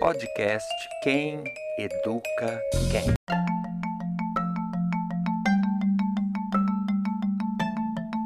Podcast 0.00 0.68
Quem 1.02 1.42
Educa 1.76 2.60
Quem. 2.88 3.14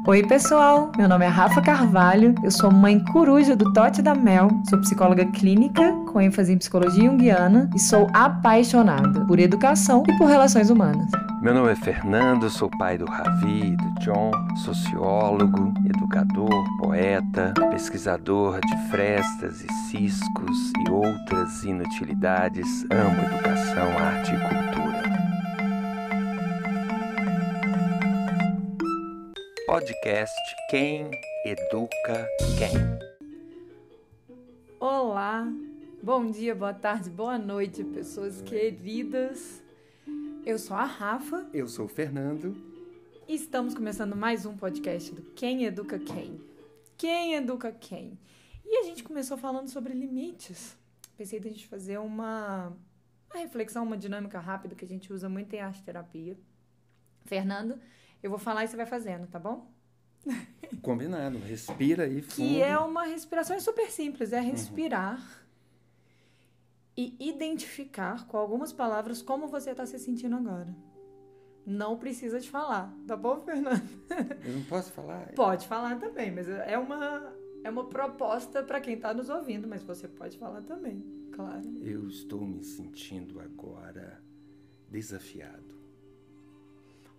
Oi, 0.05 0.27
pessoal! 0.27 0.91
Meu 0.95 1.09
nome 1.09 1.25
é 1.25 1.27
Rafa 1.27 1.61
Carvalho, 1.63 2.35
eu 2.43 2.51
sou 2.51 2.71
mãe 2.71 3.03
coruja 3.05 3.55
do 3.55 3.73
Tote 3.73 4.03
da 4.03 4.13
Mel, 4.13 4.49
sou 4.69 4.79
psicóloga 4.81 5.25
clínica 5.31 5.91
com 6.11 6.21
ênfase 6.21 6.53
em 6.53 6.59
psicologia 6.59 7.09
junguiana 7.09 7.67
e 7.73 7.79
sou 7.79 8.07
apaixonada 8.13 9.25
por 9.25 9.39
educação 9.39 10.03
e 10.07 10.17
por 10.19 10.27
relações 10.27 10.69
humanas. 10.69 11.09
Meu 11.43 11.53
nome 11.53 11.73
é 11.73 11.75
Fernando, 11.75 12.49
sou 12.49 12.69
pai 12.69 12.97
do 12.97 13.03
Ravi 13.03 13.73
e 13.73 13.75
do 13.75 13.93
John, 13.99 14.31
sociólogo, 14.55 15.73
educador, 15.85 16.63
poeta, 16.79 17.53
pesquisador 17.69 18.61
de 18.61 18.89
frestas 18.89 19.59
e 19.59 19.67
ciscos 19.89 20.71
e 20.79 20.89
outras 20.89 21.65
inutilidades. 21.65 22.85
Amo 22.89 23.21
educação, 23.23 23.89
arte 23.97 24.31
e 24.31 24.39
cultura. 24.39 25.03
Podcast 29.65 30.39
Quem 30.69 31.11
Educa 31.45 32.25
Quem. 32.57 32.71
Olá, 34.79 35.45
bom 36.01 36.31
dia, 36.31 36.55
boa 36.55 36.73
tarde, 36.73 37.09
boa 37.09 37.37
noite, 37.37 37.83
pessoas 37.83 38.41
queridas. 38.41 39.61
Eu 40.45 40.59
sou 40.59 40.75
a 40.75 40.83
Rafa 40.83 41.47
Eu 41.53 41.69
sou 41.69 41.85
o 41.85 41.87
Fernando. 41.87 42.53
e 43.27 43.33
estamos 43.33 43.73
começando 43.73 44.13
mais 44.13 44.45
um 44.45 44.57
podcast 44.57 45.13
do 45.15 45.21
Quem 45.21 45.63
Educa 45.63 45.97
Quem. 45.97 46.41
Quem 46.97 47.35
Educa 47.35 47.71
Quem? 47.71 48.19
E 48.65 48.77
a 48.79 48.83
gente 48.83 49.03
começou 49.03 49.37
falando 49.37 49.69
sobre 49.69 49.93
limites. 49.93 50.77
Pensei 51.17 51.39
da 51.39 51.47
gente 51.49 51.65
fazer 51.65 51.97
uma, 51.97 52.75
uma 53.31 53.39
reflexão, 53.39 53.83
uma 53.83 53.97
dinâmica 53.97 54.37
rápida 54.37 54.75
que 54.75 54.83
a 54.83 54.87
gente 54.87 55.13
usa 55.13 55.29
muito 55.29 55.53
em 55.53 55.61
arte 55.61 55.81
terapia. 55.81 56.37
Fernando, 57.23 57.79
eu 58.21 58.29
vou 58.29 58.39
falar 58.39 58.65
e 58.65 58.67
você 58.67 58.75
vai 58.75 58.85
fazendo, 58.85 59.25
tá 59.27 59.39
bom? 59.39 59.71
Combinado, 60.81 61.37
respira 61.39 62.03
aí 62.03 62.21
fundo. 62.21 62.49
Que 62.49 62.61
é 62.61 62.77
uma 62.77 63.05
respiração 63.05 63.55
é 63.55 63.61
super 63.61 63.89
simples, 63.89 64.33
é 64.33 64.41
respirar 64.41 65.42
e 66.95 67.15
identificar 67.19 68.27
com 68.27 68.37
algumas 68.37 68.71
palavras 68.71 69.21
como 69.21 69.47
você 69.47 69.71
está 69.71 69.85
se 69.85 69.97
sentindo 69.97 70.35
agora. 70.35 70.75
Não 71.65 71.97
precisa 71.97 72.39
de 72.39 72.49
falar, 72.49 72.93
tá 73.07 73.15
bom, 73.15 73.39
Fernando? 73.39 73.81
Eu 74.45 74.53
não 74.53 74.63
posso 74.65 74.91
falar? 74.91 75.31
Pode 75.33 75.67
falar 75.67 75.97
também, 75.97 76.31
mas 76.31 76.47
é 76.47 76.77
uma 76.77 77.33
é 77.63 77.69
uma 77.69 77.85
proposta 77.85 78.61
para 78.61 78.81
quem 78.81 78.95
está 78.95 79.13
nos 79.13 79.29
ouvindo, 79.29 79.67
mas 79.67 79.81
você 79.83 80.07
pode 80.07 80.37
falar 80.37 80.61
também, 80.63 81.01
claro. 81.31 81.63
Eu 81.77 82.07
estou 82.09 82.41
me 82.41 82.61
sentindo 82.61 83.39
agora 83.39 84.21
desafiado. 84.89 85.73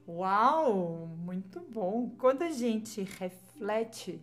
Uau, 0.06 1.06
muito 1.17 1.61
bom. 1.61 2.14
Quando 2.19 2.42
a 2.42 2.50
gente 2.50 3.02
reflete 3.02 4.22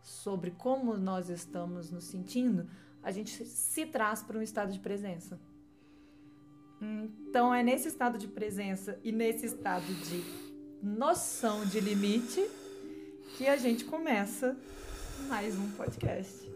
sobre 0.00 0.52
como 0.52 0.96
nós 0.96 1.28
estamos 1.28 1.90
nos 1.90 2.04
sentindo, 2.04 2.70
a 3.08 3.10
gente 3.10 3.42
se 3.46 3.86
traz 3.86 4.22
para 4.22 4.36
um 4.38 4.42
estado 4.42 4.70
de 4.70 4.78
presença. 4.78 5.40
Então 6.78 7.54
é 7.54 7.62
nesse 7.62 7.88
estado 7.88 8.18
de 8.18 8.28
presença 8.28 9.00
e 9.02 9.10
nesse 9.10 9.46
estado 9.46 9.86
de 9.86 10.22
noção 10.82 11.64
de 11.64 11.80
limite 11.80 12.46
que 13.34 13.46
a 13.46 13.56
gente 13.56 13.86
começa 13.86 14.54
mais 15.26 15.58
um 15.58 15.70
podcast. 15.70 16.46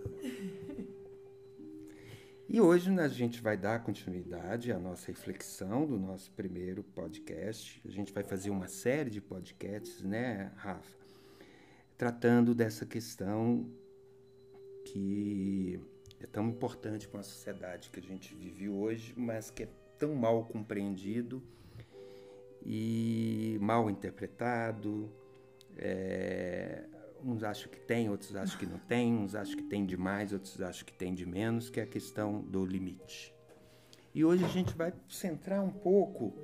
E 2.47 2.61
hoje 2.61 2.91
né, 2.91 3.05
a 3.05 3.09
gente 3.09 3.41
vai 3.41 3.57
dar 3.57 3.83
continuidade 3.83 4.73
à 4.73 4.79
nossa 4.79 5.07
reflexão 5.07 5.87
do 5.87 5.99
nosso 5.99 6.31
primeiro 6.33 6.85
podcast. 6.85 7.81
A 7.83 7.91
gente 7.91 8.13
vai 8.13 8.23
fazer 8.23 8.51
uma 8.51 8.69
série 8.69 9.09
de 9.09 9.23
podcasts, 9.23 10.03
né, 10.03 10.53
Rafa? 10.57 10.99
Tratando 11.97 12.55
dessa 12.55 12.85
questão 12.85 13.73
que 14.85 15.81
é 16.25 16.27
tão 16.27 16.49
importante 16.49 17.09
para 17.09 17.21
a 17.21 17.25
sociedade 17.25 17.91
que 17.91 18.01
a 18.01 18.03
gente 18.03 18.35
vive 18.35 18.69
hoje, 18.69 19.15
mas 19.17 19.51
que 19.51 19.65
é 19.65 19.69
tão 19.99 20.15
mal 20.15 20.45
compreendido 20.45 21.43
e 22.65 23.59
mal 23.61 23.91
interpretado. 23.91 25.11
É, 25.77 26.85
uns 27.25 27.43
acham 27.43 27.71
que 27.71 27.79
tem, 27.79 28.11
outros 28.11 28.35
acham 28.35 28.59
que 28.59 28.67
não 28.67 28.79
tem, 28.79 29.15
uns 29.15 29.35
acham 29.35 29.57
que 29.57 29.63
tem 29.63 29.87
demais, 29.87 30.33
outros 30.33 30.61
acham 30.61 30.85
que 30.85 30.93
tem 30.93 31.15
de 31.15 31.25
menos, 31.25 31.71
que 31.71 31.81
é 31.81 31.85
a 31.85 31.87
questão 31.87 32.41
do 32.41 32.65
limite. 32.65 33.35
E 34.15 34.25
hoje 34.25 34.45
a 34.45 34.49
gente 34.49 34.75
vai 34.77 34.93
centrar 35.09 35.63
um 35.65 35.71
pouco 35.71 36.35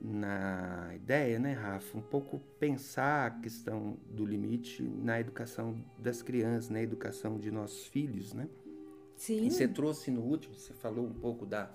na 0.00 0.92
ideia, 0.94 1.38
né, 1.38 1.52
Rafa? 1.52 1.98
Um 1.98 2.02
pouco 2.02 2.38
pensar 2.58 3.26
a 3.26 3.30
questão 3.30 3.98
do 4.08 4.24
limite 4.24 4.82
na 4.82 5.20
educação 5.20 5.84
das 5.98 6.22
crianças, 6.22 6.70
na 6.70 6.80
educação 6.80 7.38
de 7.38 7.50
nossos 7.50 7.86
filhos, 7.86 8.32
né? 8.32 8.48
Sim. 9.20 9.44
E 9.44 9.50
você 9.50 9.68
trouxe 9.68 10.10
no 10.10 10.22
último, 10.22 10.54
você 10.54 10.72
falou 10.72 11.04
um 11.04 11.12
pouco 11.12 11.44
da 11.44 11.70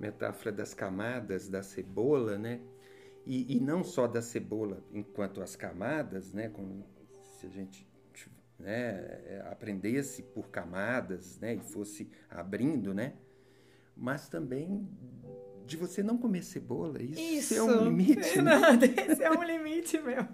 metáfora 0.00 0.50
das 0.50 0.74
camadas 0.74 1.48
da 1.48 1.62
cebola, 1.62 2.36
né? 2.36 2.60
E, 3.24 3.56
e 3.56 3.60
não 3.60 3.84
só 3.84 4.08
da 4.08 4.20
cebola 4.20 4.82
enquanto 4.92 5.40
as 5.40 5.54
camadas, 5.54 6.32
né? 6.32 6.48
Como 6.48 6.84
se 7.38 7.46
a 7.46 7.48
gente 7.48 7.88
né, 8.58 9.40
aprendesse 9.52 10.20
por 10.20 10.48
camadas, 10.48 11.38
né? 11.38 11.54
E 11.54 11.60
fosse 11.60 12.10
abrindo, 12.28 12.92
né? 12.92 13.14
Mas 13.96 14.28
também 14.28 14.88
de 15.64 15.76
você 15.76 16.02
não 16.02 16.18
comer 16.18 16.42
cebola. 16.42 17.00
Isso, 17.00 17.20
Isso. 17.54 17.54
é 17.54 17.62
um 17.62 17.84
limite, 17.84 18.42
né? 18.42 18.58
Fernando, 18.58 18.82
Esse 18.82 19.22
é 19.22 19.30
um 19.30 19.44
limite 19.44 19.96
mesmo. 20.00 20.28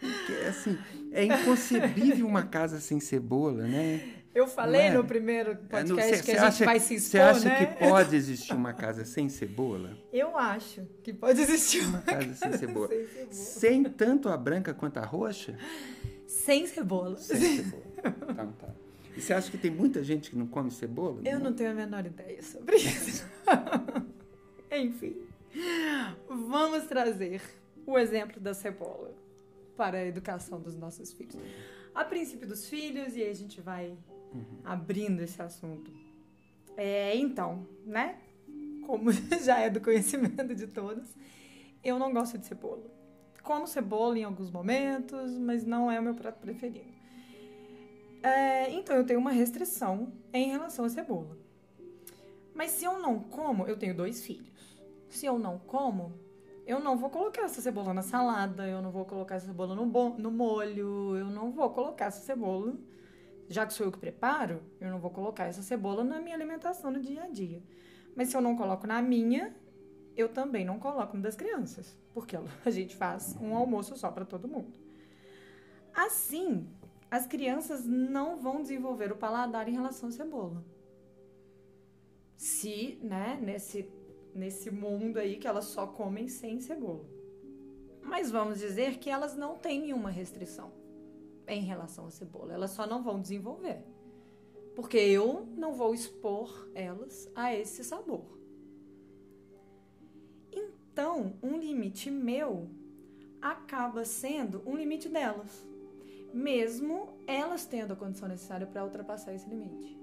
Porque, 0.00 0.32
assim, 0.48 0.78
é 1.12 1.26
inconcebível 1.26 2.26
uma 2.26 2.44
casa 2.44 2.80
sem 2.80 2.98
cebola, 2.98 3.68
né? 3.68 4.21
Eu 4.34 4.46
falei 4.46 4.82
Não 4.82 4.88
é? 4.88 4.94
no 4.98 5.04
primeiro 5.04 5.50
É, 5.50 5.54
podcast 5.54 5.88
não- 5.92 5.96
cê- 5.96 6.22
que 6.22 6.30
a 6.30 6.34
gente 6.34 6.38
acha- 6.40 6.64
vai 6.64 6.80
se 6.80 6.98
Você 6.98 7.18
expor, 7.18 7.20
acha 7.20 7.48
né? 7.50 7.66
que 7.66 7.78
pode 7.86 8.16
existir 8.16 8.54
uma 8.54 8.72
casa 8.72 9.04
sem 9.04 9.28
cebola? 9.28 9.90
Eu 10.12 10.36
acho 10.38 10.86
que 11.02 11.12
pode 11.12 11.40
existir 11.40 11.80
uma 11.86 12.00
Casa 12.00 12.34
sem 12.34 12.52
cebola. 12.54 12.88
sem 12.88 13.06
cebola. 13.06 13.32
Sem 13.32 13.84
tanto 13.84 14.28
a 14.30 14.36
branca 14.36 14.72
quanto 14.72 14.96
a 14.98 15.04
roxa? 15.04 15.54
Sem 16.26 16.66
cebola. 16.66 17.16
Sem 17.18 17.38
cebola. 17.62 17.82
Então 18.30 18.52
tá. 18.52 18.68
E 19.14 19.20
você 19.20 19.34
acha 19.34 19.50
que 19.50 19.58
tem 19.58 19.70
muita 19.70 20.02
gente 20.02 20.30
que 20.30 20.36
não 20.36 20.46
come 20.46 20.70
cebola? 20.70 21.20
Eu 21.26 21.38
não 21.38 21.52
tenho 21.52 21.70
a 21.70 21.74
menor 21.74 22.06
ideia 22.06 22.42
sobre 22.42 22.76
isso. 22.76 23.26
Enfim, 24.72 25.16
vamos 26.26 26.84
trazer 26.84 27.42
o 27.86 27.98
exemplo 27.98 28.40
da 28.40 28.54
cebola 28.54 29.14
para 29.76 29.98
a 29.98 30.06
educação 30.06 30.58
dos 30.60 30.74
nossos 30.76 31.12
filhos. 31.12 31.36
A 31.94 32.04
princípio 32.04 32.48
dos 32.48 32.66
filhos, 32.66 33.14
e 33.14 33.22
aí 33.22 33.30
a 33.30 33.34
gente 33.34 33.60
vai 33.60 33.94
abrindo 34.64 35.20
esse 35.20 35.40
assunto. 35.40 35.90
É, 36.76 37.16
então, 37.16 37.66
né? 37.84 38.16
Como 38.86 39.10
já 39.42 39.60
é 39.60 39.70
do 39.70 39.80
conhecimento 39.80 40.54
de 40.54 40.66
todos, 40.66 41.08
eu 41.82 41.98
não 41.98 42.12
gosto 42.12 42.38
de 42.38 42.46
cebola. 42.46 42.90
Como 43.42 43.66
cebola 43.66 44.18
em 44.18 44.24
alguns 44.24 44.50
momentos, 44.50 45.36
mas 45.38 45.64
não 45.64 45.90
é 45.90 45.98
o 45.98 46.02
meu 46.02 46.14
prato 46.14 46.38
preferido. 46.40 46.92
É, 48.22 48.70
então 48.70 48.94
eu 48.96 49.04
tenho 49.04 49.18
uma 49.18 49.32
restrição 49.32 50.12
em 50.32 50.50
relação 50.50 50.84
à 50.84 50.88
cebola. 50.88 51.36
Mas 52.54 52.70
se 52.70 52.84
eu 52.84 52.98
não 52.98 53.18
como, 53.18 53.66
eu 53.66 53.76
tenho 53.76 53.96
dois 53.96 54.24
filhos. 54.24 54.48
Se 55.08 55.26
eu 55.26 55.38
não 55.38 55.58
como, 55.58 56.12
eu 56.66 56.78
não 56.78 56.96
vou 56.96 57.10
colocar 57.10 57.42
essa 57.42 57.60
cebola 57.60 57.92
na 57.92 58.02
salada, 58.02 58.66
eu 58.66 58.80
não 58.80 58.90
vou 58.90 59.04
colocar 59.04 59.34
essa 59.34 59.46
cebola 59.46 59.74
no, 59.74 59.84
no 59.84 60.30
molho, 60.30 61.16
eu 61.16 61.26
não 61.26 61.50
vou 61.50 61.68
colocar 61.70 62.06
essa 62.06 62.20
cebola, 62.20 62.74
já 63.48 63.66
que 63.66 63.74
sou 63.74 63.86
eu 63.86 63.92
que 63.92 63.98
preparo, 63.98 64.62
eu 64.80 64.90
não 64.90 64.98
vou 64.98 65.10
colocar 65.10 65.44
essa 65.44 65.62
cebola 65.62 66.02
na 66.04 66.20
minha 66.20 66.34
alimentação 66.34 66.90
no 66.90 67.00
dia 67.00 67.24
a 67.24 67.28
dia. 67.28 67.62
Mas 68.14 68.28
se 68.28 68.36
eu 68.36 68.40
não 68.40 68.56
coloco 68.56 68.86
na 68.86 69.00
minha, 69.00 69.54
eu 70.16 70.28
também 70.28 70.64
não 70.64 70.78
coloco 70.78 71.16
no 71.16 71.22
das 71.22 71.36
crianças, 71.36 71.96
porque 72.14 72.36
a 72.64 72.70
gente 72.70 72.94
faz 72.96 73.36
um 73.40 73.54
almoço 73.54 73.96
só 73.96 74.10
para 74.10 74.24
todo 74.24 74.48
mundo. 74.48 74.78
Assim, 75.94 76.68
as 77.10 77.26
crianças 77.26 77.84
não 77.84 78.38
vão 78.38 78.62
desenvolver 78.62 79.12
o 79.12 79.16
paladar 79.16 79.68
em 79.68 79.72
relação 79.72 80.08
à 80.08 80.12
cebola. 80.12 80.64
Se, 82.36 82.98
né, 83.02 83.38
nesse, 83.40 83.88
nesse 84.34 84.70
mundo 84.70 85.18
aí 85.18 85.36
que 85.36 85.46
elas 85.46 85.66
só 85.66 85.86
comem 85.86 86.28
sem 86.28 86.60
cebola. 86.60 87.04
Mas 88.02 88.30
vamos 88.30 88.58
dizer 88.58 88.98
que 88.98 89.10
elas 89.10 89.36
não 89.36 89.56
têm 89.56 89.80
nenhuma 89.80 90.10
restrição 90.10 90.81
em 91.46 91.62
relação 91.62 92.06
à 92.06 92.10
cebola. 92.10 92.52
Elas 92.52 92.70
só 92.70 92.86
não 92.86 93.02
vão 93.02 93.20
desenvolver. 93.20 93.82
Porque 94.74 94.96
eu 94.96 95.46
não 95.56 95.74
vou 95.74 95.94
expor 95.94 96.68
elas 96.74 97.30
a 97.34 97.54
esse 97.54 97.84
sabor. 97.84 98.24
Então, 100.52 101.34
um 101.42 101.58
limite 101.58 102.10
meu 102.10 102.68
acaba 103.40 104.04
sendo 104.04 104.62
um 104.66 104.76
limite 104.76 105.08
delas. 105.08 105.66
mesmo 106.32 107.08
elas 107.26 107.66
tendo 107.66 107.92
a 107.92 107.96
condição 107.96 108.28
necessária 108.28 108.66
para 108.66 108.84
ultrapassar 108.84 109.34
esse 109.34 109.48
limite. 109.48 109.98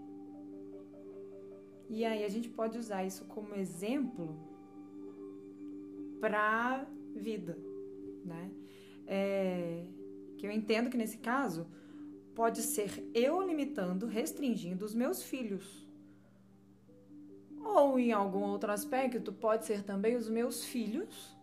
E 1.89 2.05
aí 2.05 2.23
a 2.23 2.29
gente 2.29 2.47
pode 2.49 2.77
usar 2.77 3.03
isso 3.03 3.25
como 3.25 3.55
exemplo 3.55 4.37
para 6.21 6.85
vida, 7.15 7.57
né? 8.23 8.51
É, 9.07 9.85
que 10.39 10.47
eu 10.47 10.51
entendo 10.51 10.89
que 10.89 10.97
nesse 10.97 11.17
caso 11.17 11.67
pode 12.33 12.61
ser 12.61 13.05
eu 13.13 13.41
limitando, 13.41 14.07
restringindo 14.07 14.85
os 14.85 14.95
meus 14.95 15.21
filhos. 15.21 15.85
Ou 17.61 17.99
em 17.99 18.13
algum 18.13 18.43
outro 18.43 18.71
aspecto, 18.71 19.33
pode 19.33 19.65
ser 19.65 19.83
também 19.83 20.15
os 20.15 20.29
meus 20.29 20.63
filhos 20.63 21.37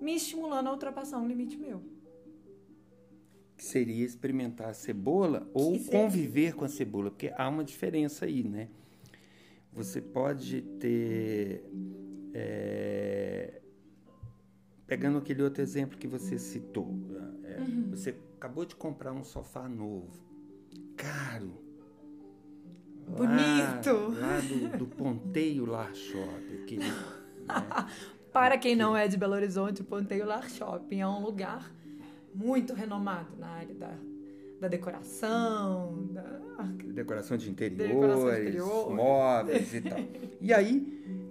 me 0.00 0.14
estimulando 0.14 0.68
a 0.68 0.72
ultrapassar 0.72 1.18
um 1.18 1.26
limite 1.26 1.56
meu. 1.56 1.82
Que 3.56 3.64
seria 3.64 4.04
experimentar 4.04 4.68
a 4.68 4.72
cebola 4.72 5.50
ou 5.52 5.78
conviver 5.80 6.54
com 6.54 6.64
a 6.64 6.68
cebola, 6.68 7.10
porque 7.10 7.32
há 7.36 7.48
uma 7.48 7.64
diferença 7.64 8.24
aí, 8.24 8.44
né? 8.44 8.68
Você 9.72 10.00
pode 10.00 10.62
ter. 10.78 11.64
É, 12.32 13.60
pegando 14.86 15.18
aquele 15.18 15.42
outro 15.42 15.60
exemplo 15.60 15.98
que 15.98 16.06
você 16.06 16.38
citou. 16.38 16.88
Você 17.90 18.14
acabou 18.36 18.64
de 18.64 18.74
comprar 18.74 19.12
um 19.12 19.24
sofá 19.24 19.68
novo, 19.68 20.22
caro. 20.96 21.52
Bonito! 23.08 24.14
Lá, 24.18 24.28
lá 24.28 24.40
do, 24.40 24.78
do 24.78 24.86
Ponteio 24.86 25.66
Lar 25.66 25.94
Shopping. 25.94 26.62
Aquele, 26.62 26.88
né? 26.88 26.94
Para 28.32 28.56
quem 28.56 28.76
não 28.76 28.96
é 28.96 29.08
de 29.08 29.16
Belo 29.16 29.34
Horizonte, 29.34 29.82
o 29.82 29.84
Ponteio 29.84 30.24
Lar 30.24 30.48
Shopping 30.48 31.00
é 31.00 31.06
um 31.06 31.20
lugar 31.20 31.70
muito 32.32 32.72
renomado 32.72 33.36
na 33.36 33.48
área 33.48 33.74
da, 33.74 33.92
da 34.60 34.68
decoração, 34.68 36.08
da 36.12 36.62
decoração 36.92 37.36
de 37.36 37.50
interiores, 37.50 37.92
decoração 37.92 38.30
de 38.30 38.40
interior. 38.40 38.94
móveis 38.94 39.74
e 39.74 39.80
tal. 39.80 39.98
E 40.40 40.54
aí, 40.54 41.29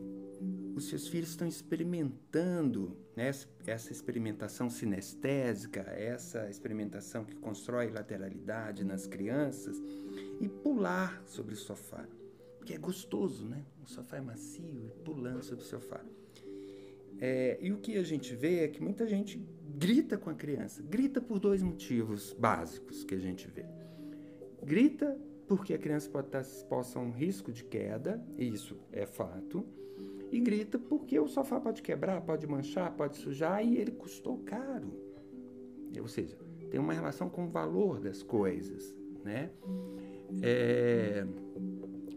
os 0.80 0.88
seus 0.88 1.08
filhos 1.08 1.30
estão 1.30 1.48
experimentando 1.48 2.98
né, 3.16 3.32
essa 3.68 3.92
experimentação 3.92 4.70
sinestésica, 4.70 5.82
essa 5.82 6.50
experimentação 6.50 7.24
que 7.26 7.36
constrói 7.36 7.90
lateralidade 7.90 8.84
nas 8.84 9.06
crianças 9.06 9.78
e 10.40 10.48
pular 10.48 11.22
sobre 11.26 11.54
o 11.54 11.58
sofá. 11.58 12.08
Porque 12.58 12.74
é 12.74 12.78
gostoso, 12.78 13.46
né? 13.46 13.64
O 13.84 13.90
sofá 13.90 14.18
é 14.18 14.22
macio 14.22 14.86
e 14.86 15.04
pulando 15.04 15.44
sobre 15.44 15.64
o 15.64 15.68
sofá. 15.68 16.02
É, 17.20 17.58
e 17.62 17.72
o 17.72 17.78
que 17.78 17.98
a 17.98 18.04
gente 18.04 18.34
vê 18.34 18.60
é 18.60 18.68
que 18.68 18.82
muita 18.82 19.06
gente 19.06 19.38
grita 19.78 20.18
com 20.18 20.30
a 20.30 20.34
criança. 20.34 20.82
Grita 20.82 21.20
por 21.20 21.40
dois 21.40 21.62
motivos 21.62 22.34
básicos 22.34 23.04
que 23.04 23.16
a 23.16 23.20
gente 23.20 23.48
vê. 23.50 23.66
Grita 24.64 25.18
porque 25.46 25.74
a 25.74 25.78
criança 25.78 26.10
pode 26.10 26.28
estar 26.28 26.42
exposta 26.42 27.00
a 27.00 27.02
um 27.02 27.12
risco 27.12 27.52
de 27.52 27.64
queda, 27.64 28.24
e 28.38 28.48
isso 28.48 28.78
é 28.92 29.06
fato. 29.06 29.66
E 30.32 30.40
grita 30.40 30.78
porque 30.78 31.20
o 31.20 31.28
sofá 31.28 31.60
pode 31.60 31.82
quebrar, 31.82 32.22
pode 32.22 32.46
manchar, 32.46 32.92
pode 32.96 33.18
sujar 33.18 33.66
e 33.66 33.78
ele 33.78 33.92
custou 33.92 34.38
caro. 34.40 34.94
Ou 36.00 36.08
seja, 36.08 36.38
tem 36.70 36.80
uma 36.80 36.94
relação 36.94 37.30
com 37.30 37.46
o 37.46 37.50
valor 37.50 38.00
das 38.00 38.22
coisas, 38.22 38.96
né? 39.24 39.50
É, 40.44 41.26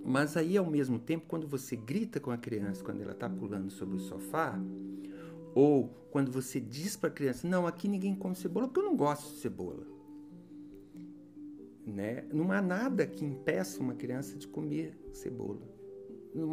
mas 0.05 0.37
aí, 0.37 0.57
ao 0.57 0.67
mesmo 0.67 0.99
tempo, 0.99 1.27
quando 1.27 1.47
você 1.47 1.77
grita 1.77 2.21
com 2.21 2.31
a 2.31 2.37
criança 2.37 2.85
quando 2.85 3.01
ela 3.01 3.13
está 3.13 3.31
pulando 3.31 3.71
sobre 3.71 3.97
o 3.97 4.01
sofá, 4.01 4.61
ou 5.55 5.89
quando 6.11 6.31
você 6.31 6.61
diz 6.61 6.97
para 6.97 7.09
a 7.09 7.13
criança: 7.13 7.47
Não, 7.47 7.67
aqui 7.67 7.89
ninguém 7.89 8.15
come 8.15 8.35
cebola 8.35 8.67
porque 8.67 8.81
eu 8.81 8.85
não 8.85 8.97
gosto 8.97 9.33
de 9.33 9.41
cebola. 9.41 9.87
Né? 11.87 12.25
Não 12.33 12.53
há 12.53 12.63
nada 12.63 13.07
que 13.07 13.25
impeça 13.25 13.81
uma 13.81 13.95
criança 13.95 14.37
de 14.37 14.47
comer 14.47 14.97
cebola. 15.13 15.61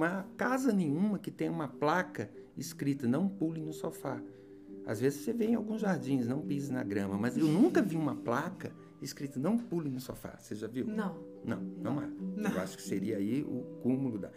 Há 0.04 0.24
casa 0.36 0.74
nenhuma 0.74 1.20
que 1.20 1.32
tenha 1.32 1.52
uma 1.52 1.68
placa 1.68 2.30
escrita: 2.58 3.08
Não 3.08 3.28
pule 3.28 3.62
no 3.62 3.74
sofá. 3.74 4.22
Às 4.86 5.00
vezes 5.00 5.22
você 5.22 5.34
vê 5.34 5.46
em 5.46 5.56
alguns 5.56 5.82
jardins, 5.82 6.28
não 6.28 6.42
pise 6.42 6.72
na 6.72 6.84
grama, 6.84 7.18
mas 7.18 7.38
eu 7.38 7.46
nunca 7.46 7.82
vi 7.82 7.96
uma 7.96 8.16
placa 8.16 8.72
escrita 9.02 9.40
não 9.40 9.58
pule 9.58 9.90
no 9.90 10.00
sofá. 10.00 10.38
Você 10.38 10.56
já 10.56 10.68
viu? 10.68 10.86
Não. 10.86 11.18
Não, 11.44 11.62
não, 11.62 11.94
não 11.96 12.00
há. 12.00 12.08
Não. 12.08 12.52
Eu 12.52 12.62
acho 12.62 12.78
que 12.78 12.84
seria 12.84 13.18
aí 13.18 13.44
o 13.44 13.80
cúmulo 13.82 14.18
da. 14.18 14.32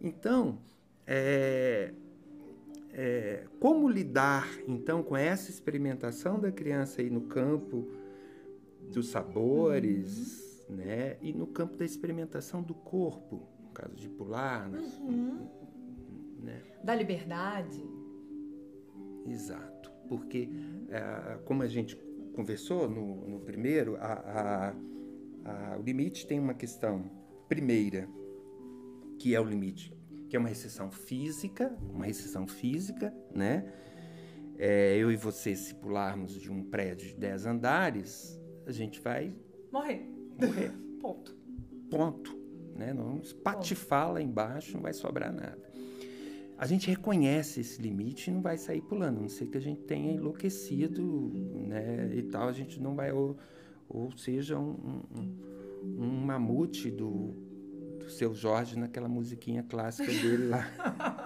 Então, 0.00 0.58
é, 1.06 1.92
é, 2.92 3.46
como 3.60 3.88
lidar 3.88 4.48
então 4.66 5.02
com 5.02 5.16
essa 5.16 5.50
experimentação 5.50 6.40
da 6.40 6.50
criança 6.50 7.00
aí 7.00 7.10
no 7.10 7.22
campo 7.22 7.88
dos 8.92 9.08
sabores, 9.08 10.64
uhum. 10.68 10.76
né? 10.76 11.16
E 11.20 11.32
no 11.32 11.46
campo 11.46 11.76
da 11.76 11.84
experimentação 11.84 12.62
do 12.62 12.74
corpo, 12.74 13.46
caso 13.70 13.94
de 13.94 14.08
pular, 14.08 14.68
uhum. 14.70 15.48
né? 16.42 16.62
Da 16.82 16.94
liberdade. 16.94 17.82
Exato, 19.26 19.90
porque 20.08 20.48
é, 20.88 21.38
como 21.44 21.62
a 21.62 21.66
gente 21.66 21.96
conversou 22.34 22.88
no, 22.88 23.28
no 23.28 23.40
primeiro, 23.40 23.96
a, 23.96 24.12
a, 24.12 24.74
a, 25.44 25.78
o 25.78 25.82
limite 25.82 26.26
tem 26.26 26.38
uma 26.38 26.54
questão 26.54 27.10
primeira, 27.48 28.08
que 29.18 29.34
é 29.34 29.40
o 29.40 29.44
limite, 29.44 29.92
que 30.28 30.36
é 30.36 30.38
uma 30.38 30.48
restrição 30.48 30.90
física, 30.90 31.76
uma 31.92 32.06
restrição 32.06 32.46
física, 32.46 33.14
né? 33.34 33.72
É, 34.56 34.96
eu 34.96 35.10
e 35.10 35.16
você, 35.16 35.56
se 35.56 35.74
pularmos 35.74 36.38
de 36.38 36.50
um 36.50 36.62
prédio 36.62 37.08
de 37.08 37.16
10 37.16 37.46
andares, 37.46 38.38
a 38.66 38.72
gente 38.72 39.00
vai 39.00 39.34
morrer. 39.72 40.06
Morrer. 40.38 40.72
Ponto. 41.00 41.34
Ponto. 41.90 42.39
Né? 42.80 42.94
Não 42.94 43.04
vamos 43.04 43.32
patifar 43.32 44.12
lá 44.12 44.20
embaixo, 44.20 44.72
não 44.74 44.80
vai 44.80 44.92
sobrar 44.92 45.32
nada 45.32 45.70
a 46.60 46.66
gente 46.66 46.90
reconhece 46.90 47.60
esse 47.60 47.80
limite 47.80 48.30
e 48.30 48.34
não 48.34 48.42
vai 48.42 48.58
sair 48.58 48.82
pulando, 48.82 49.16
a 49.16 49.20
não 49.22 49.30
ser 49.30 49.46
que 49.46 49.56
a 49.56 49.60
gente 49.62 49.80
tenha 49.80 50.12
enlouquecido, 50.12 51.32
né, 51.66 52.10
e 52.12 52.22
tal, 52.24 52.48
a 52.48 52.52
gente 52.52 52.78
não 52.78 52.94
vai, 52.94 53.10
ou, 53.10 53.34
ou 53.88 54.12
seja, 54.12 54.58
um, 54.58 55.02
um, 55.16 56.04
um 56.04 56.20
mamute 56.20 56.90
do, 56.90 57.34
do 57.98 58.10
seu 58.10 58.34
Jorge 58.34 58.78
naquela 58.78 59.08
musiquinha 59.08 59.62
clássica 59.62 60.12
dele 60.12 60.48
lá. 60.48 60.68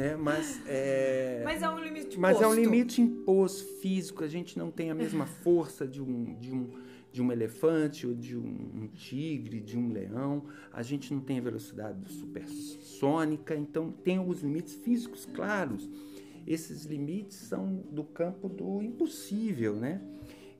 né? 0.00 0.16
Mas 0.16 0.62
é, 0.66 1.42
mas 1.44 1.62
é 1.62 1.68
um 1.68 1.78
limite 1.78 2.18
Mas 2.18 2.40
é 2.40 2.46
um 2.46 2.54
limite 2.54 3.02
imposto 3.02 3.64
físico. 3.80 4.24
A 4.24 4.28
gente 4.28 4.58
não 4.58 4.70
tem 4.70 4.90
a 4.90 4.94
mesma 4.94 5.26
força 5.26 5.86
de 5.86 6.00
um, 6.00 6.34
de 6.40 6.54
um, 6.54 6.70
de 7.12 7.20
um 7.20 7.30
elefante 7.30 8.06
ou 8.06 8.14
de 8.14 8.34
um, 8.34 8.70
um, 8.74 8.88
tigre, 8.88 9.60
de 9.60 9.76
um 9.76 9.92
leão. 9.92 10.44
A 10.72 10.82
gente 10.82 11.12
não 11.12 11.20
tem 11.20 11.38
a 11.38 11.42
velocidade 11.42 12.10
supersônica, 12.10 13.54
então 13.54 13.92
tem 13.92 14.16
alguns 14.16 14.40
limites 14.40 14.74
físicos 14.74 15.26
claros. 15.26 15.88
Esses 16.46 16.86
limites 16.86 17.36
são 17.36 17.84
do 17.92 18.02
campo 18.02 18.48
do 18.48 18.82
impossível, 18.82 19.76
né? 19.76 20.00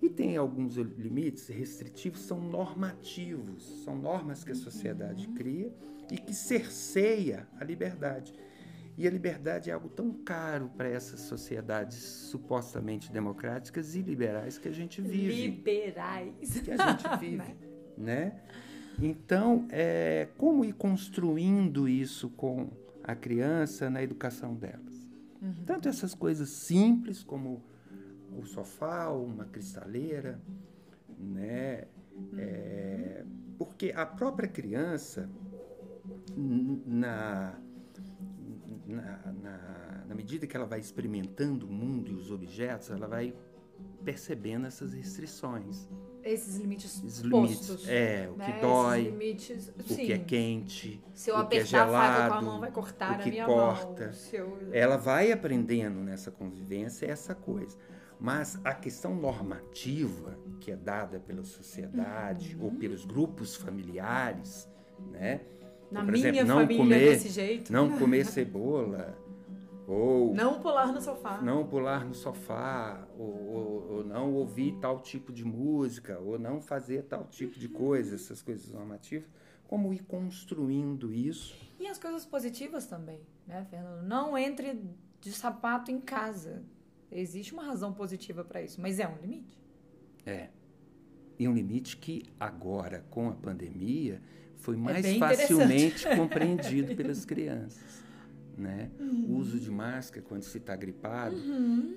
E 0.02 0.08
tem 0.10 0.36
alguns 0.36 0.76
limites 0.76 1.48
restritivos, 1.48 2.20
são 2.20 2.40
normativos, 2.40 3.82
são 3.84 3.96
normas 3.96 4.44
que 4.44 4.52
a 4.52 4.54
sociedade 4.54 5.28
cria 5.28 5.72
e 6.10 6.18
que 6.18 6.34
cerceia 6.34 7.48
a 7.58 7.64
liberdade. 7.64 8.34
E 9.00 9.06
a 9.06 9.10
liberdade 9.10 9.70
é 9.70 9.72
algo 9.72 9.88
tão 9.88 10.12
caro 10.12 10.70
para 10.76 10.86
essas 10.86 11.20
sociedades 11.20 11.96
supostamente 11.96 13.10
democráticas 13.10 13.94
e 13.94 14.02
liberais 14.02 14.58
que 14.58 14.68
a 14.68 14.72
gente 14.72 15.00
vive. 15.00 15.46
Liberais. 15.46 16.60
Que 16.60 16.70
a 16.70 16.76
gente 16.76 17.08
vive, 17.18 17.56
né? 17.96 18.42
Então, 19.00 19.66
é, 19.70 20.28
como 20.36 20.66
ir 20.66 20.74
construindo 20.74 21.88
isso 21.88 22.28
com 22.28 22.68
a 23.02 23.14
criança 23.14 23.88
na 23.88 24.02
educação 24.02 24.54
delas? 24.54 25.08
Uhum. 25.40 25.54
Tanto 25.64 25.88
essas 25.88 26.14
coisas 26.14 26.50
simples 26.50 27.22
como 27.22 27.62
o 28.38 28.44
sofá, 28.44 29.08
uma 29.08 29.46
cristaleira, 29.46 30.38
né? 31.18 31.84
Uhum. 32.14 32.28
É, 32.36 33.24
porque 33.56 33.94
a 33.96 34.04
própria 34.04 34.46
criança, 34.46 35.26
na 36.36 37.58
na, 38.90 39.18
na, 39.42 40.04
na 40.08 40.14
medida 40.14 40.46
que 40.46 40.56
ela 40.56 40.66
vai 40.66 40.80
experimentando 40.80 41.66
o 41.66 41.70
mundo 41.70 42.10
e 42.10 42.14
os 42.14 42.30
objetos, 42.30 42.90
ela 42.90 43.06
vai 43.06 43.34
percebendo 44.04 44.66
essas 44.66 44.92
restrições. 44.92 45.88
Esses 46.22 46.56
limites 46.56 47.02
Esses 47.02 47.20
limites, 47.20 47.56
postos. 47.56 47.88
É, 47.88 48.28
o 48.30 48.34
que 48.34 48.52
né? 48.52 48.60
dói, 48.60 49.02
limites, 49.04 49.68
o 49.68 49.82
que 49.82 50.12
é 50.12 50.18
quente, 50.18 51.02
Se 51.14 51.30
eu 51.30 51.36
o 51.36 51.46
que 51.46 51.58
é 51.58 51.64
gelado, 51.64 52.34
a 52.34 52.42
mão, 52.42 52.60
vai 52.60 52.70
cortar 52.70 53.18
o 53.18 53.22
que 53.22 53.28
a 53.28 53.32
minha 53.32 53.46
corta. 53.46 54.06
mão. 54.06 54.14
Eu... 54.32 54.68
Ela 54.72 54.96
vai 54.96 55.32
aprendendo 55.32 56.00
nessa 56.00 56.30
convivência 56.30 57.06
essa 57.06 57.34
coisa. 57.34 57.76
Mas 58.18 58.60
a 58.64 58.74
questão 58.74 59.14
normativa 59.14 60.38
que 60.60 60.70
é 60.70 60.76
dada 60.76 61.18
pela 61.18 61.42
sociedade 61.42 62.54
uhum. 62.54 62.64
ou 62.64 62.72
pelos 62.72 63.06
grupos 63.06 63.56
familiares, 63.56 64.68
né? 65.10 65.40
Na 65.90 66.04
por 66.04 66.12
minha 66.12 66.28
exemplo, 66.28 66.46
não 66.46 66.60
família 66.60 66.84
comer, 66.84 67.10
desse 67.10 67.28
jeito. 67.28 67.72
Não 67.72 67.98
comer 67.98 68.24
cebola. 68.24 69.18
Ou 69.86 70.32
não 70.32 70.60
pular 70.60 70.92
no 70.92 71.00
sofá. 71.00 71.40
Não 71.42 71.66
pular 71.66 72.04
no 72.04 72.14
sofá, 72.14 73.08
ou, 73.18 73.26
ou, 73.26 73.90
ou, 73.90 74.04
não 74.04 74.32
ouvir 74.34 74.76
tal 74.80 75.00
tipo 75.00 75.32
de 75.32 75.44
música, 75.44 76.16
ou 76.20 76.38
não 76.38 76.60
fazer 76.60 77.02
tal 77.02 77.24
tipo 77.24 77.58
de 77.58 77.68
coisa, 77.68 78.14
essas 78.14 78.40
coisas 78.40 78.70
normativas, 78.70 79.28
como 79.66 79.92
ir 79.92 80.04
construindo 80.04 81.12
isso. 81.12 81.56
E 81.80 81.88
as 81.88 81.98
coisas 81.98 82.24
positivas 82.24 82.86
também, 82.86 83.18
né, 83.48 83.66
Fernando? 83.68 84.06
Não 84.06 84.38
entre 84.38 84.80
de 85.20 85.32
sapato 85.32 85.90
em 85.90 86.00
casa. 86.00 86.62
Existe 87.10 87.52
uma 87.52 87.64
razão 87.64 87.92
positiva 87.92 88.44
para 88.44 88.62
isso, 88.62 88.80
mas 88.80 89.00
é 89.00 89.08
um 89.08 89.16
limite. 89.20 89.58
É. 90.24 90.50
E 91.36 91.48
um 91.48 91.52
limite 91.52 91.96
que 91.96 92.30
agora, 92.38 93.04
com 93.10 93.28
a 93.28 93.32
pandemia, 93.32 94.22
foi 94.60 94.74
É 94.74 94.78
mais 94.78 95.02
bem 95.04 95.18
facilmente 95.18 96.06
compreendido 96.16 96.94
pelas 96.94 97.24
crianças. 97.26 98.00
Né? 98.56 98.90
Uhum. 99.00 99.24
O 99.30 99.36
uso 99.38 99.58
de 99.58 99.70
máscara 99.70 100.22
quando 100.28 100.42
se 100.42 100.58
está 100.58 100.76
gripado, 100.76 101.34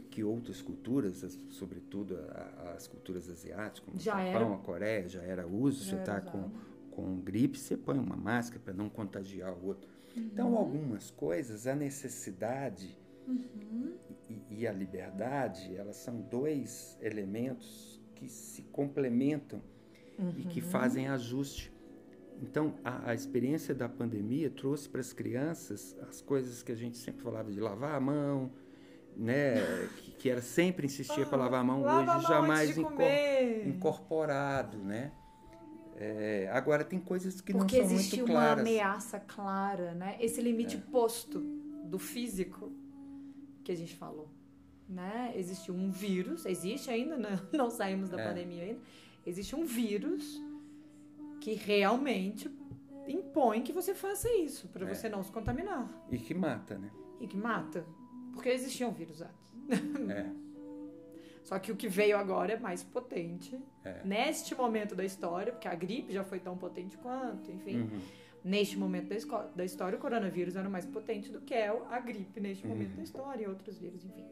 que 0.09 0.23
outras 0.23 0.61
culturas, 0.61 1.21
as- 1.23 1.37
sobretudo 1.49 2.15
a- 2.29 2.73
as 2.77 2.87
culturas 2.87 3.29
asiáticas, 3.29 3.79
como 3.81 3.99
Já 3.99 4.15
o 4.15 4.25
Japão, 4.31 4.45
era. 4.47 4.55
a 4.55 4.57
Coreia, 4.59 5.09
já 5.09 5.21
era 5.21 5.45
uso. 5.45 5.83
Já 5.83 5.89
você 5.91 5.95
está 5.97 6.21
com, 6.21 6.49
com 6.91 7.19
gripe, 7.19 7.57
você 7.59 7.75
põe 7.75 7.99
uma 7.99 8.15
máscara 8.15 8.61
para 8.63 8.73
não 8.73 8.87
contagiar 8.87 9.51
o 9.53 9.65
outro. 9.65 9.89
Uhum. 10.15 10.23
Então, 10.23 10.55
algumas 10.55 11.11
coisas, 11.11 11.67
a 11.67 11.75
necessidade 11.75 12.97
Uhum. 13.27 13.93
e, 14.29 14.59
e 14.61 14.67
a 14.67 14.71
liberdade, 14.71 15.75
elas 15.75 15.95
são 15.97 16.21
dois 16.21 16.97
elementos 17.01 17.99
que 18.15 18.29
se 18.29 18.61
complementam 18.63 19.61
e 20.37 20.43
que 20.43 20.61
fazem 20.61 21.07
ajuste. 21.09 21.72
Então, 22.41 22.75
a, 22.83 23.11
a 23.11 23.13
experiência 23.13 23.73
da 23.73 23.87
pandemia 23.87 24.49
trouxe 24.49 24.89
para 24.89 24.99
as 25.01 25.13
crianças 25.13 25.95
as 26.09 26.21
coisas 26.21 26.61
que 26.61 26.71
a 26.71 26.75
gente 26.75 26.97
sempre 26.97 27.21
falava 27.21 27.51
de 27.51 27.59
lavar 27.59 27.95
a 27.95 27.99
mão, 27.99 28.51
né? 29.15 29.55
que, 29.97 30.11
que 30.11 30.29
era 30.29 30.41
sempre 30.41 30.85
insistia 30.85 31.25
para 31.25 31.37
lavar 31.37 31.61
a 31.61 31.63
mão, 31.63 31.81
Lava 31.81 32.11
a 32.11 32.17
hoje 32.17 32.23
mão 32.27 32.31
jamais 32.33 32.61
antes 32.61 32.75
de 32.75 32.81
inco- 32.81 32.91
comer. 32.91 33.67
incorporado, 33.67 34.77
né? 34.77 35.11
É, 35.95 36.49
agora 36.51 36.83
tem 36.83 36.99
coisas 36.99 37.39
que 37.39 37.53
Porque 37.53 37.79
não 37.79 37.85
são 37.87 37.95
existe 37.95 38.17
muito 38.17 38.31
uma 38.31 38.39
claras. 38.41 38.59
ameaça 38.59 39.19
clara, 39.19 39.93
né? 39.93 40.17
Esse 40.19 40.41
limite 40.41 40.77
posto 40.77 41.39
do 41.85 41.99
físico 41.99 42.71
que 43.63 43.71
a 43.71 43.75
gente 43.75 43.95
falou, 43.95 44.27
né? 44.89 45.31
Existe 45.35 45.71
um 45.71 45.91
vírus, 45.91 46.45
existe 46.45 46.89
ainda, 46.89 47.15
né? 47.15 47.39
não 47.53 47.69
saímos 47.69 48.09
da 48.09 48.19
É. 48.19 48.27
pandemia 48.27 48.63
ainda. 48.63 48.79
Existe 49.25 49.55
um 49.55 49.63
vírus 49.65 50.41
que 51.43 51.53
realmente 51.55 52.49
impõe 53.05 53.61
que 53.61 53.73
você 53.73 53.93
faça 53.93 54.29
isso 54.37 54.69
para 54.69 54.89
É. 54.89 54.93
você 54.93 55.09
não 55.09 55.21
se 55.21 55.29
contaminar 55.31 55.83
E 56.09 56.17
que 56.17 56.33
mata, 56.33 56.77
né? 56.77 56.89
e 57.19 57.27
que 57.27 57.35
mata, 57.35 57.85
porque 58.31 58.47
existia 58.47 58.87
um 58.87 58.93
vírus 58.93 59.21
antes. 59.21 59.43
É. 60.09 60.25
Só 61.43 61.59
que 61.59 61.69
o 61.73 61.75
que 61.75 61.89
veio 61.89 62.17
agora 62.17 62.53
é 62.53 62.57
mais 62.57 62.81
potente 62.81 63.59
É. 63.83 64.01
neste 64.05 64.55
momento 64.55 64.95
da 64.95 65.03
história, 65.03 65.51
porque 65.51 65.67
a 65.67 65.75
gripe 65.75 66.13
já 66.13 66.23
foi 66.23 66.39
tão 66.39 66.57
potente 66.57 66.97
quanto, 66.97 67.51
enfim. 67.51 67.81
Uhum. 67.81 67.99
Neste 68.41 68.77
momento 68.79 69.09
da, 69.09 69.41
da 69.47 69.65
história, 69.65 69.97
o 69.97 70.01
coronavírus 70.01 70.55
era 70.55 70.69
mais 70.69 70.85
potente 70.85 71.29
do 71.29 71.41
que 71.41 71.53
é 71.53 71.67
a 71.89 71.99
gripe 71.99 72.39
neste 72.39 72.65
momento 72.65 72.91
Uhum. 72.91 72.95
da 72.97 73.03
história 73.03 73.43
e 73.43 73.47
outros 73.47 73.77
vírus, 73.77 74.05
enfim. 74.05 74.23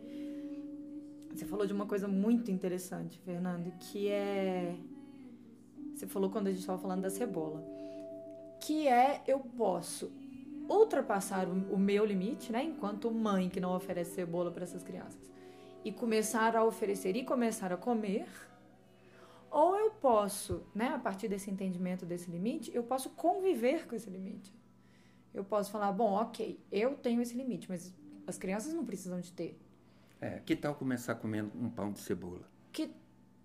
Você 1.34 1.46
falou 1.46 1.65
de 1.65 1.74
uma 1.74 1.86
coisa 1.86 2.08
muito 2.08 2.50
interessante, 2.51 3.20
Fernando, 3.20 3.70
que 3.80 4.08
é. 4.10 4.75
Você 6.01 6.08
falou 6.08 6.31
quando 6.31 6.48
a 6.48 6.50
gente 6.50 6.62
estava 6.62 6.79
falando 6.79 7.03
da 7.03 7.12
cebola. 7.12 7.63
Que 8.60 8.88
é 8.88 9.22
eu 9.27 9.39
posso 9.39 10.12
ultrapassar 10.67 11.48
o, 11.48 11.51
o 11.75 11.77
meu 11.77 12.03
limite, 12.03 12.51
né? 12.51 12.63
Enquanto 12.63 13.12
mãe 13.12 13.50
que 13.50 13.60
não 13.60 13.75
oferece 13.75 14.15
cebola 14.15 14.50
para 14.50 14.63
essas 14.63 14.81
crianças. 14.81 15.31
E 15.86 15.91
começar 15.91 16.55
a 16.55 16.65
oferecer 16.65 17.15
e 17.15 17.24
começar 17.24 17.72
a 17.72 17.77
comer. 17.77 18.27
Ou 19.51 19.75
eu 19.75 19.91
posso, 19.91 20.63
né, 20.74 20.88
a 20.88 20.98
partir 20.98 21.27
desse 21.27 21.51
entendimento 21.51 22.03
desse 22.03 22.31
limite, 22.31 22.72
eu 22.74 22.81
posso 22.81 23.12
conviver 23.12 23.86
com 23.86 23.96
esse 23.96 24.10
limite. 24.10 24.51
Eu 25.31 25.43
posso 25.43 25.70
falar, 25.70 25.91
bom, 25.91 26.13
ok, 26.13 26.60
eu 26.72 26.96
tenho 26.96 27.22
esse 27.22 27.36
limite, 27.36 27.70
mas 27.70 27.93
as 28.25 28.39
crianças 28.39 28.74
não 28.74 28.84
precisam 28.84 29.20
de 29.20 29.31
ter. 29.31 29.60
É, 30.20 30.39
que 30.39 30.55
tal 30.55 30.74
começar 30.74 31.13
comendo 31.13 31.51
um 31.60 31.70
pão 31.70 31.91
de 31.91 32.00
cebola? 32.00 32.50
Que 32.72 32.89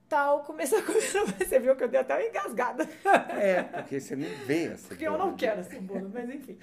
tal 0.09 0.41
começar 0.45 0.79
a 0.79 0.83
comer? 0.83 1.01
Você 1.39 1.59
viu 1.59 1.77
que 1.77 1.85
eu 1.85 1.89
dei 1.89 2.01
até 2.01 2.15
uma 2.15 2.25
engasgada. 2.25 2.89
É, 3.41 3.63
porque 3.63 4.01
você 4.01 4.17
não 4.17 4.29
vê 4.47 4.67
a 4.69 4.77
cebola. 4.77 4.89
Porque 4.89 5.07
eu 5.09 5.19
não 5.19 5.37
quero 5.37 5.61
a 5.61 5.65
cebola, 5.65 6.11
mas 6.13 6.31
enfim. 6.31 6.59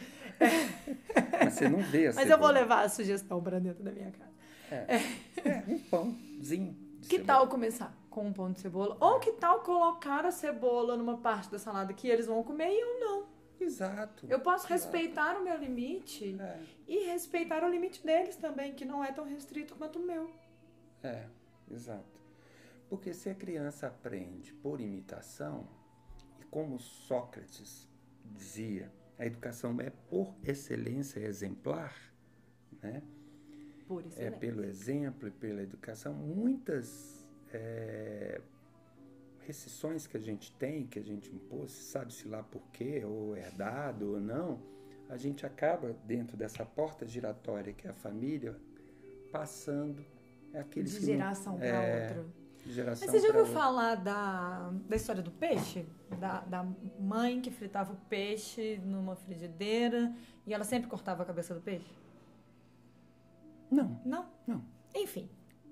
Mas 1.44 1.54
você 1.54 1.70
não 1.70 1.80
vê 1.80 2.08
a 2.08 2.14
Mas 2.14 2.30
eu 2.30 2.38
vou 2.38 2.50
levar 2.50 2.84
a 2.86 2.90
sugestão 2.90 3.42
para 3.42 3.60
dentro 3.60 3.84
da 3.84 3.92
minha 3.92 4.12
casa. 4.12 4.34
É, 4.72 5.64
um 5.68 5.78
pãozinho. 5.80 6.74
de 7.00 7.08
Que 7.10 7.18
cebola. 7.18 7.40
tal 7.40 7.48
começar 7.48 7.94
com 8.10 8.26
um 8.28 8.34
pão 8.34 8.52
de 8.52 8.60
cebola? 8.60 8.98
Ou 9.00 9.20
que 9.20 9.32
tal 9.34 9.60
colocar 9.62 10.26
a 10.26 10.32
cebola 10.32 10.96
numa 10.98 11.18
parte 11.18 11.52
da 11.52 11.60
salada 11.60 11.94
que 11.94 12.08
eles 12.08 12.26
vão 12.28 12.44
comer 12.44 12.70
e 12.72 12.80
eu 12.82 13.00
não? 13.00 13.28
Exato. 13.60 14.26
Eu 14.30 14.40
posso 14.40 14.66
Exato. 14.66 14.74
respeitar 14.74 15.38
o 15.38 15.44
meu 15.44 15.56
limite 15.58 16.36
É, 16.40 16.58
e 16.88 17.06
respeitar 17.06 17.64
o 17.64 17.70
limite 17.70 18.06
deles 18.06 18.36
também, 18.36 18.74
que 18.74 18.84
não 18.84 19.04
é 19.04 19.12
tão 19.12 19.26
restrito 19.26 19.76
quanto 19.76 20.00
o 20.00 20.06
meu. 20.06 20.30
é, 21.04 21.24
exato. 21.72 22.13
Porque 22.94 23.12
se 23.12 23.28
a 23.28 23.34
criança 23.34 23.88
aprende 23.88 24.54
por 24.54 24.80
imitação, 24.80 25.68
e 26.40 26.44
como 26.44 26.78
Sócrates 26.78 27.90
dizia, 28.24 28.94
a 29.18 29.26
educação 29.26 29.76
é 29.82 29.90
por 29.90 30.36
excelência 30.44 31.20
exemplar, 31.20 31.92
né? 32.84 33.02
Por 33.88 34.06
isso, 34.06 34.22
é 34.22 34.30
pelo 34.30 34.64
exemplo 34.64 35.28
e 35.28 35.32
pela 35.32 35.64
educação, 35.64 36.14
muitas 36.14 37.28
é, 37.52 38.40
restrições 39.40 40.06
que 40.06 40.16
a 40.16 40.22
gente 40.22 40.52
tem, 40.58 40.86
que 40.86 41.00
a 41.00 41.04
gente 41.04 41.34
impôs, 41.34 41.72
sabe-se 41.72 42.28
lá 42.28 42.44
por 42.44 42.62
quê, 42.72 43.04
ou 43.04 43.36
herdado 43.36 44.12
ou 44.12 44.22
não, 44.22 44.62
a 45.10 45.18
gente 45.18 45.48
acaba 45.48 45.94
dentro 46.06 46.38
dessa 46.38 46.64
porta 46.64 47.08
giratória 47.08 47.74
que 47.74 47.88
é 47.88 47.90
a 47.90 47.96
família, 47.96 48.56
passando 49.32 50.06
aqueles 50.54 50.92
de 51.00 51.08
geração 51.08 51.58
para 51.58 51.66
é, 51.66 52.18
outra. 52.20 52.43
Geração 52.72 53.06
Mas 53.08 53.12
você 53.16 53.20
já 53.20 53.28
ouviu 53.28 53.42
outra. 53.46 53.60
falar 53.60 53.96
da, 53.96 54.72
da 54.88 54.96
história 54.96 55.22
do 55.22 55.32
peixe? 55.32 55.86
Da, 56.20 56.42
da 56.42 56.66
mãe 57.00 57.42
que 57.42 57.52
fritava 57.52 57.94
o 57.94 57.96
peixe 58.10 58.80
numa 58.86 59.16
frigideira 59.16 60.14
e 60.46 60.54
ela 60.54 60.64
sempre 60.64 60.90
cortava 60.90 61.24
a 61.24 61.26
cabeça 61.26 61.54
do 61.54 61.62
peixe? 61.62 61.90
Não, 63.70 64.00
Não? 64.06 64.30
não. 64.46 64.64
Enfim, 64.96 65.28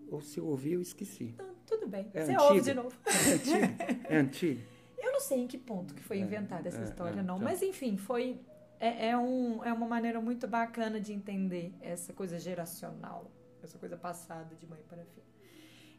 Ou 0.10 0.20
se 0.22 0.40
eu 0.40 0.48
ouvi, 0.48 0.74
eu 0.74 0.82
esqueci. 0.82 1.26
então, 1.36 1.48
tudo 1.66 1.88
bem. 1.88 2.10
É 2.14 2.26
você 2.26 2.32
antiga? 2.32 2.44
ouve 2.44 2.62
de 2.62 2.74
novo. 2.74 2.98
É 3.06 3.34
antigo? 3.34 4.04
É 4.10 4.18
antigo? 4.18 4.62
Eu 5.04 5.14
não 5.14 5.20
sei 5.20 5.40
em 5.40 5.48
que 5.48 5.58
ponto 5.58 5.96
que 5.96 6.04
foi 6.04 6.18
É, 6.20 6.22
inventada 6.22 6.68
essa 6.68 6.80
é, 6.80 6.84
história, 6.84 7.22
é, 7.22 7.24
não. 7.24 7.40
Mas 7.40 7.64
enfim, 7.64 7.98
foi. 7.98 8.40
É, 8.80 9.10
é, 9.10 9.18
um, 9.18 9.64
é 9.64 9.74
uma 9.74 9.88
maneira 9.88 10.22
muito 10.22 10.48
bacana 10.48 11.00
de 11.02 11.12
entender 11.12 11.74
essa 11.82 12.14
coisa 12.14 12.38
geracional, 12.40 13.32
essa 13.64 13.80
coisa 13.80 13.98
passada 13.98 14.54
de 14.56 14.68
mãe 14.68 14.80
para 14.88 15.04
filha. 15.06 15.26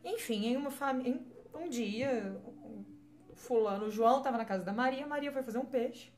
Enfim, 0.04 0.46
em 0.46 0.56
uma 0.56 0.70
família. 0.70 1.20
Um 1.54 1.68
dia, 1.68 2.40
fulano, 3.34 3.86
o 3.86 3.90
João, 3.90 4.18
estava 4.18 4.38
na 4.38 4.44
casa 4.44 4.64
da 4.64 4.72
Maria, 4.72 5.06
Maria 5.06 5.32
foi 5.32 5.42
fazer 5.42 5.58
um 5.58 5.64
peixe. 5.64 6.12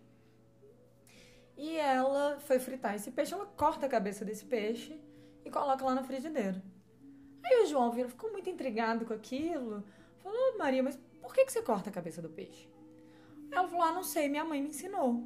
E 1.57 1.77
ela 1.77 2.39
foi 2.41 2.59
fritar 2.59 2.95
esse 2.95 3.11
peixe, 3.11 3.35
ela 3.35 3.47
corta 3.47 3.87
a 3.87 3.89
cabeça 3.89 4.25
desse 4.25 4.45
peixe 4.45 5.01
e 5.45 5.51
coloca 5.51 5.85
lá 5.85 5.95
na 5.95 6.05
frigideira. 6.05 6.63
Aí 7.45 7.63
o 7.63 7.67
João 7.67 7.91
vira, 7.91 8.09
ficou 8.09 8.33
muito 8.33 8.49
intrigado 8.49 9.05
com 9.05 9.13
aquilo. 9.13 9.85
Falou, 10.19 10.59
Maria, 10.59 10.83
mas 10.83 10.99
por 11.21 11.35
que, 11.35 11.45
que 11.45 11.53
você 11.53 11.63
corta 11.63 11.91
a 11.91 11.93
cabeça 11.93 12.23
do 12.23 12.29
peixe? 12.29 12.69
Ela 13.51 13.69
falou, 13.69 13.85
ah, 13.85 13.93
não 13.93 14.03
sei, 14.03 14.29
minha 14.29 14.45
mãe 14.45 14.63
me 14.63 14.71
ensinou. 14.71 15.23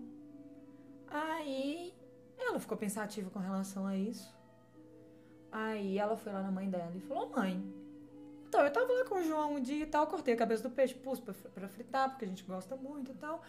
Aí 1.06 1.94
ela 2.38 2.60
ficou 2.60 2.76
pensativa 2.76 3.30
com 3.30 3.38
relação 3.38 3.86
a 3.86 3.96
isso. 3.96 4.36
Aí 5.50 5.96
ela 5.96 6.16
foi 6.16 6.32
lá 6.32 6.42
na 6.42 6.50
mãe 6.50 6.68
dela 6.68 6.92
e 6.94 7.00
falou, 7.00 7.30
mãe, 7.30 7.62
então 8.48 8.64
eu 8.64 8.72
tava 8.72 8.90
lá 8.90 9.04
com 9.04 9.16
o 9.16 9.22
João 9.22 9.54
um 9.54 9.60
dia 9.60 9.82
e 9.84 9.86
tal, 9.86 10.06
cortei 10.06 10.32
a 10.32 10.36
cabeça 10.36 10.62
do 10.62 10.70
peixe, 10.70 10.94
pus 10.94 11.20
pra, 11.20 11.34
pra 11.34 11.68
fritar, 11.68 12.08
porque 12.08 12.24
a 12.24 12.28
gente 12.28 12.42
gosta 12.44 12.74
muito 12.76 13.12
e 13.12 13.14
tal. 13.14 13.42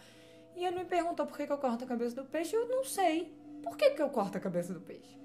E 0.54 0.64
ele 0.64 0.76
me 0.76 0.84
perguntou 0.84 1.26
por 1.26 1.36
que, 1.36 1.46
que 1.46 1.52
eu 1.52 1.58
corto 1.58 1.84
a 1.84 1.86
cabeça 1.86 2.14
do 2.14 2.28
peixe, 2.28 2.54
eu 2.54 2.68
não 2.68 2.84
sei. 2.84 3.34
Por 3.62 3.76
que, 3.76 3.90
que 3.90 4.02
eu 4.02 4.10
corto 4.10 4.36
a 4.36 4.40
cabeça 4.40 4.74
do 4.74 4.80
peixe? 4.80 5.18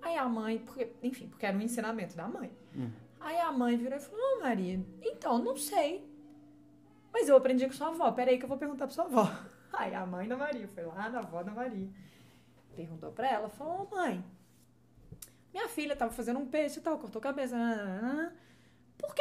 Aí 0.00 0.16
a 0.16 0.28
mãe, 0.28 0.58
porque, 0.58 0.92
enfim, 1.02 1.28
porque 1.28 1.44
era 1.44 1.56
um 1.56 1.60
ensinamento 1.60 2.16
da 2.16 2.28
mãe. 2.28 2.52
Hum. 2.76 2.90
Aí 3.20 3.38
a 3.40 3.50
mãe 3.50 3.76
virou 3.76 3.98
e 3.98 4.00
falou: 4.00 4.36
Ô 4.36 4.40
Maria, 4.40 4.80
então, 5.02 5.38
não 5.38 5.56
sei. 5.56 6.08
Mas 7.12 7.28
eu 7.28 7.36
aprendi 7.36 7.66
com 7.66 7.72
sua 7.72 7.88
avó. 7.88 8.12
Peraí 8.12 8.38
que 8.38 8.44
eu 8.44 8.48
vou 8.48 8.58
perguntar 8.58 8.86
pra 8.86 8.94
sua 8.94 9.04
avó. 9.04 9.28
Aí 9.72 9.94
a 9.94 10.06
mãe 10.06 10.28
da 10.28 10.36
Maria 10.36 10.68
foi 10.68 10.84
lá 10.84 11.08
na 11.08 11.18
avó 11.18 11.42
da 11.42 11.50
Maria. 11.50 11.88
Perguntou 12.76 13.10
pra 13.10 13.28
ela, 13.28 13.48
falou: 13.48 13.88
Ô 13.90 13.96
mãe, 13.96 14.24
minha 15.52 15.68
filha 15.68 15.96
tava 15.96 16.12
fazendo 16.12 16.38
um 16.38 16.46
peixe 16.46 16.78
e 16.78 16.82
tal, 16.82 16.98
cortou 16.98 17.18
a 17.18 17.22
cabeça. 17.22 17.56
nananana. 17.56 18.36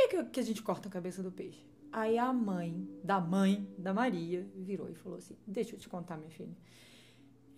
Que, 0.09 0.23
que, 0.25 0.39
a 0.39 0.43
gente 0.43 0.61
corta 0.61 0.87
a 0.87 0.91
cabeça 0.91 1.21
do 1.21 1.31
peixe? 1.31 1.65
Aí 1.91 2.17
a 2.17 2.31
mãe 2.31 2.87
da 3.03 3.19
mãe 3.19 3.67
da 3.77 3.93
Maria 3.93 4.47
virou 4.55 4.89
e 4.89 4.95
falou 4.95 5.17
assim: 5.17 5.35
Deixa 5.45 5.75
eu 5.75 5.79
te 5.79 5.87
contar, 5.89 6.17
minha 6.17 6.29
filha. 6.29 6.55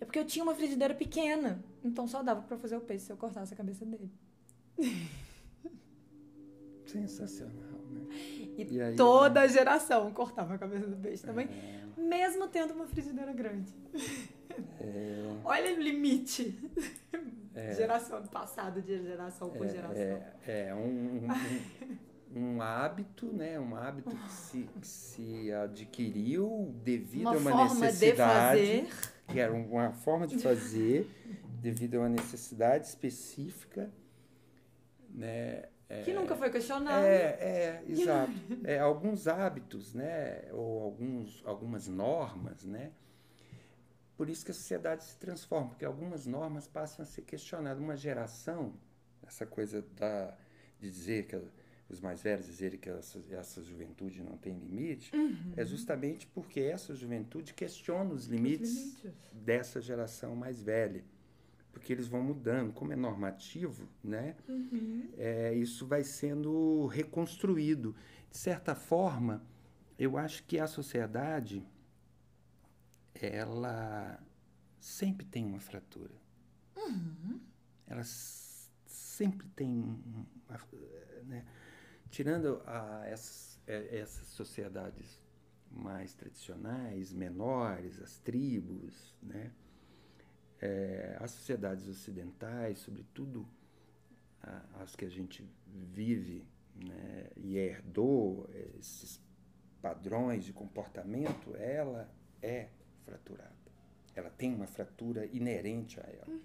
É 0.00 0.04
porque 0.04 0.18
eu 0.18 0.24
tinha 0.24 0.42
uma 0.42 0.54
frigideira 0.54 0.94
pequena, 0.94 1.62
então 1.84 2.06
só 2.06 2.22
dava 2.22 2.40
pra 2.42 2.56
fazer 2.56 2.76
o 2.76 2.80
peixe 2.80 3.06
se 3.06 3.12
eu 3.12 3.16
cortasse 3.16 3.52
a 3.52 3.56
cabeça 3.56 3.84
dele. 3.84 4.10
Sensacional, 6.86 7.80
né? 7.90 8.00
E, 8.58 8.66
E 8.68 8.80
aí, 8.82 8.96
toda 8.96 9.42
a 9.42 9.46
geração 9.46 10.10
cortava 10.12 10.54
a 10.54 10.58
cabeça 10.58 10.86
do 10.86 10.96
peixe 10.96 11.22
também, 11.22 11.46
É, 11.46 12.00
mesmo 12.00 12.48
tendo 12.48 12.72
uma 12.72 12.86
frigideira 12.86 13.32
grande. 13.32 13.72
é, 14.80 15.22
Olha 15.44 15.76
o 15.76 15.80
limite. 15.80 16.58
É. 17.54 17.74
Geração 17.74 18.22
passada 18.26 18.80
de 18.80 19.02
geração 19.02 19.50
por 19.50 19.68
geração. 19.68 19.94
é, 19.94 20.34
é 20.46 20.74
um, 20.74 21.26
um, 21.26 21.28
um 22.34 22.62
hábito, 22.62 23.26
né? 23.32 23.58
Um 23.58 23.74
hábito 23.74 24.14
que 24.14 24.32
se, 24.32 24.68
que 24.80 24.86
se 24.86 25.52
adquiriu 25.52 26.74
devido 26.82 27.22
uma 27.22 27.34
a 27.34 27.38
uma 27.38 27.50
forma 27.50 27.74
de 27.74 27.80
necessidade. 27.80 28.60
fazer. 28.60 28.88
que 29.28 29.40
era 29.40 29.52
uma 29.52 29.92
forma 29.92 30.26
de 30.26 30.38
fazer 30.38 31.10
devido 31.60 31.96
a 31.96 31.98
uma 32.00 32.08
necessidade 32.08 32.86
específica, 32.86 33.90
né? 35.08 35.64
Que 36.04 36.12
nunca 36.12 36.36
foi 36.36 36.50
questionado. 36.50 37.04
É, 37.04 37.36
é, 37.40 37.84
exato. 37.88 38.32
É, 38.62 38.78
alguns 38.78 39.26
hábitos, 39.26 39.92
né? 39.92 40.44
Ou 40.52 40.84
alguns, 40.84 41.42
algumas 41.44 41.88
normas, 41.88 42.64
né? 42.64 42.92
Por 44.16 44.28
isso 44.28 44.44
que 44.44 44.52
a 44.52 44.54
sociedade 44.54 45.02
se 45.02 45.16
transforma, 45.16 45.70
porque 45.70 45.84
algumas 45.84 46.26
normas 46.26 46.68
passam 46.68 47.02
a 47.02 47.06
ser 47.06 47.22
questionadas. 47.22 47.82
Uma 47.82 47.96
geração, 47.96 48.74
essa 49.26 49.44
coisa 49.44 49.82
da, 49.96 50.36
de 50.78 50.88
dizer 50.88 51.26
que 51.26 51.34
os 51.90 52.00
mais 52.00 52.22
velhos 52.22 52.46
dizerem 52.46 52.78
que 52.78 52.88
essa, 52.88 53.20
essa 53.30 53.62
juventude 53.62 54.22
não 54.22 54.36
tem 54.36 54.56
limite, 54.58 55.10
é 55.56 55.64
justamente 55.64 56.26
porque 56.26 56.60
essa 56.60 56.94
juventude 56.94 57.52
questiona 57.52 58.12
os 58.14 58.26
limites, 58.26 58.74
limites. 59.02 59.12
dessa 59.32 59.80
geração 59.80 60.34
mais 60.36 60.62
velha. 60.62 61.04
Porque 61.72 61.92
eles 61.92 62.06
vão 62.08 62.22
mudando. 62.22 62.72
Como 62.72 62.92
é 62.92 62.96
normativo, 62.96 63.88
né? 64.02 64.36
É, 65.16 65.54
isso 65.54 65.86
vai 65.86 66.02
sendo 66.02 66.86
reconstruído. 66.86 67.94
De 68.30 68.36
certa 68.38 68.74
forma, 68.74 69.42
eu 69.98 70.16
acho 70.16 70.42
que 70.44 70.58
a 70.58 70.66
sociedade 70.66 71.64
ela 73.14 74.20
sempre 74.78 75.26
tem 75.26 75.44
uma 75.44 75.60
fratura. 75.60 76.14
Ela 77.86 78.00
s- 78.00 78.68
sempre 78.86 79.46
tem 79.48 79.68
um- 79.68 80.24
uma- 80.48 80.60
né? 81.26 81.44
Tirando 82.10 82.62
a, 82.66 83.02
essas, 83.06 83.58
é, 83.66 83.98
essas 83.98 84.26
sociedades 84.28 85.20
mais 85.70 86.14
tradicionais, 86.14 87.12
menores, 87.12 88.00
as 88.00 88.18
tribos, 88.18 89.14
né? 89.22 89.52
É, 90.62 91.16
as 91.20 91.30
sociedades 91.30 91.88
ocidentais, 91.88 92.80
sobretudo 92.80 93.48
as 94.78 94.96
que 94.96 95.04
a 95.04 95.08
gente 95.08 95.46
vive 95.66 96.46
né, 96.74 97.30
e 97.36 97.56
herdou 97.56 98.48
esses 98.78 99.20
padrões 99.82 100.44
de 100.44 100.52
comportamento, 100.52 101.54
ela 101.56 102.10
é 102.42 102.68
fraturada. 103.04 103.50
Ela 104.14 104.30
tem 104.30 104.54
uma 104.54 104.66
fratura 104.66 105.26
inerente 105.26 106.00
a 106.00 106.04
ela. 106.04 106.40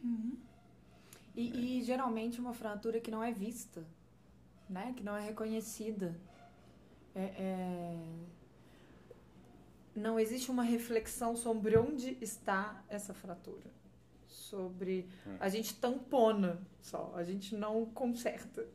E, 1.35 1.79
e 1.79 1.83
geralmente 1.83 2.39
uma 2.39 2.53
fratura 2.53 2.99
que 2.99 3.11
não 3.11 3.23
é 3.23 3.31
vista, 3.31 3.85
né? 4.69 4.93
Que 4.95 5.03
não 5.03 5.15
é 5.15 5.25
reconhecida. 5.25 6.15
É, 7.13 7.23
é- 7.23 8.35
Não 9.95 10.19
existe 10.19 10.51
uma 10.51 10.63
reflexão 10.63 11.35
sobre 11.37 11.77
onde 11.77 12.17
está 12.21 12.83
essa 12.89 13.13
fratura. 13.13 13.71
Sobre. 14.27 15.07
A 15.39 15.47
gente 15.47 15.73
tampona 15.75 16.61
só, 16.81 17.13
a 17.15 17.23
gente 17.23 17.55
não 17.55 17.85
conserta. 17.85 18.67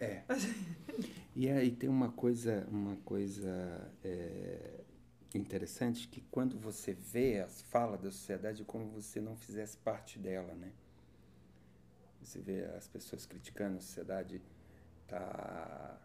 É. 0.00 0.22
E 1.36 1.48
aí 1.48 1.70
tem 1.70 1.88
uma 1.88 2.10
coisa, 2.10 2.66
uma 2.68 2.96
coisa 3.04 3.48
é, 4.02 4.80
interessante 5.32 6.08
que 6.08 6.20
quando 6.32 6.58
você 6.58 6.92
vê 6.92 7.38
as 7.40 7.62
falas 7.62 8.00
da 8.00 8.10
sociedade 8.10 8.64
como 8.64 8.86
você 8.88 9.20
não 9.20 9.36
fizesse 9.36 9.76
parte 9.76 10.18
dela, 10.18 10.52
né? 10.56 10.72
Você 12.20 12.40
vê 12.40 12.64
as 12.64 12.88
pessoas 12.88 13.24
criticando 13.24 13.76
a 13.76 13.80
sociedade, 13.80 14.42
tá 15.08 15.98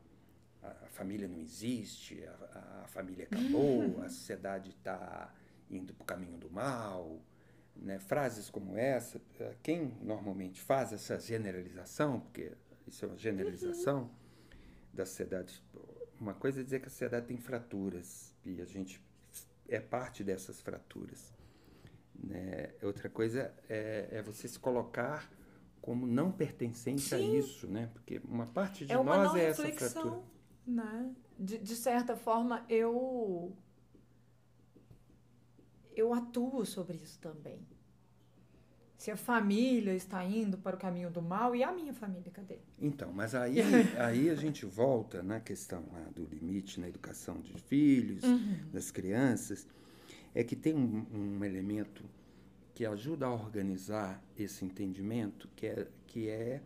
a, 0.64 0.88
família 0.88 1.28
não 1.28 1.40
existe, 1.40 2.24
a, 2.26 2.84
a 2.84 2.88
família 2.88 3.26
acabou, 3.26 4.02
a 4.04 4.10
sociedade 4.10 4.70
está 4.70 5.34
indo 5.70 5.94
para 5.94 6.04
o 6.04 6.06
caminho 6.06 6.38
do 6.38 6.50
mal, 6.50 7.20
né? 7.76 8.00
Frases 8.00 8.50
como 8.50 8.78
essa, 8.78 9.20
eh, 9.40 9.56
quem 9.62 9.98
normalmente 10.02 10.62
faz 10.62 10.94
essa 10.94 11.20
generalização, 11.20 12.20
porque 12.20 12.52
isso 12.88 13.06
é 13.06 13.08
uma 13.08 13.18
generalização 13.18 14.10
da 14.94 15.06
sociedade. 15.06 15.62
Uma 16.20 16.34
coisa 16.34 16.62
é 16.62 16.64
dizer 16.64 16.80
que 16.80 16.88
a 16.88 16.90
sociedade 16.90 17.26
tem 17.26 17.38
fraturas 17.38 18.34
e 18.46 18.62
a 18.62 18.66
gente 18.66 19.04
é 19.68 19.80
parte 19.80 20.24
dessas 20.24 20.62
fraturas. 20.62 21.34
Né? 22.16 22.72
Outra 22.84 23.10
coisa 23.10 23.54
é, 23.68 24.08
é 24.12 24.22
você 24.22 24.48
se 24.48 24.60
colocar 24.60 25.30
como 25.84 26.08
não 26.08 26.32
pertencente 26.32 27.14
a 27.14 27.18
Sim. 27.18 27.38
isso, 27.38 27.68
né? 27.68 27.90
Porque 27.92 28.22
uma 28.24 28.46
parte 28.46 28.86
de 28.86 28.94
é 28.94 28.98
uma 28.98 29.18
nós 29.18 29.36
é 29.36 29.50
essa 29.50 29.70
fratura. 29.70 30.22
né? 30.66 31.14
De, 31.38 31.58
de 31.58 31.76
certa 31.76 32.16
forma, 32.16 32.66
eu 32.70 33.54
eu 35.94 36.14
atuo 36.14 36.66
sobre 36.66 36.98
isso 37.00 37.20
também. 37.20 37.60
Se 38.98 39.12
a 39.12 39.18
família 39.18 39.94
está 39.94 40.24
indo 40.24 40.58
para 40.58 40.78
o 40.78 40.80
caminho 40.80 41.12
do 41.12 41.22
mal, 41.22 41.54
e 41.54 41.62
a 41.62 41.72
minha 41.74 41.94
família, 41.94 42.32
cadê? 42.32 42.60
Então, 42.80 43.12
mas 43.12 43.36
aí, 43.36 43.58
aí 44.00 44.30
a 44.30 44.36
gente 44.36 44.66
volta 44.66 45.22
na 45.22 45.42
questão 45.42 45.84
lá 45.92 46.08
do 46.16 46.24
limite 46.24 46.80
na 46.80 46.88
educação 46.88 47.42
dos 47.42 47.62
filhos, 47.64 48.24
das 48.72 48.90
crianças, 48.90 49.68
é 50.34 50.46
que 50.46 50.56
tem 50.56 50.74
um, 50.74 51.06
um 51.14 51.44
elemento 51.44 52.06
que 52.74 52.86
ajuda 52.86 53.28
a 53.28 53.34
organizar 53.34 54.24
esse 54.38 54.66
entendimento, 54.66 55.48
que 55.56 55.68
é, 55.68 55.88
que 56.08 56.28
é 56.28 56.62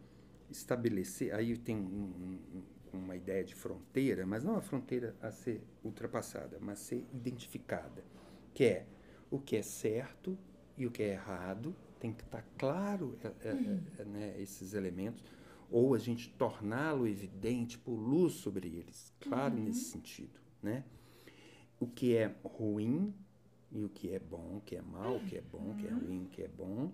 estabelecer, 0.50 1.34
aí 1.34 1.58
tem 1.58 1.76
um- 1.76 2.40
um- 2.54 2.64
uma 2.94 3.16
ideia 3.16 3.44
de 3.44 3.54
fronteira, 3.54 4.26
mas 4.26 4.44
não 4.44 4.56
a 4.56 4.62
fronteira 4.62 5.16
a 5.22 5.30
ser 5.32 5.62
ultrapassada, 5.84 6.58
mas 6.62 6.80
ser 6.80 7.06
identificada, 7.14 8.04
que 8.54 8.64
é 8.64 8.86
o 9.30 9.40
que 9.40 9.58
é 9.58 9.62
certo 9.62 10.38
e 10.78 10.88
o 10.88 10.92
que 10.92 11.04
é 11.04 11.10
errado, 11.14 11.76
tem 12.00 12.14
que 12.14 12.24
estar 12.24 12.46
claro 12.58 13.18
é, 13.24 13.28
é, 13.50 13.80
é, 14.00 14.06
né, 14.06 14.36
esses 14.42 14.74
elementos, 14.74 15.24
ou 15.70 15.94
a 15.94 16.00
gente 16.00 16.30
torná-lo 16.30 17.06
evidente, 17.08 17.78
por 17.78 17.96
luz 17.96 18.34
sobre 18.36 18.68
eles, 18.70 19.12
claro 19.20 19.56
nesse 19.56 19.86
sentido, 19.86 20.40
né? 20.64 20.86
O 21.80 21.86
que 21.88 22.16
é 22.16 22.34
ruim 22.44 23.14
e 23.72 23.84
o 23.84 23.90
que 23.90 24.14
é 24.14 24.20
bom, 24.20 24.58
o 24.58 24.62
que 24.66 24.76
é 24.76 24.82
mal, 24.82 25.18
o 25.18 25.20
que 25.26 25.38
é 25.38 25.42
bom, 25.42 25.72
o 25.72 25.76
que 25.76 25.88
é 25.88 25.92
ruim, 25.92 26.24
o 26.24 26.28
que 26.30 26.42
é 26.44 26.48
bom, 26.48 26.92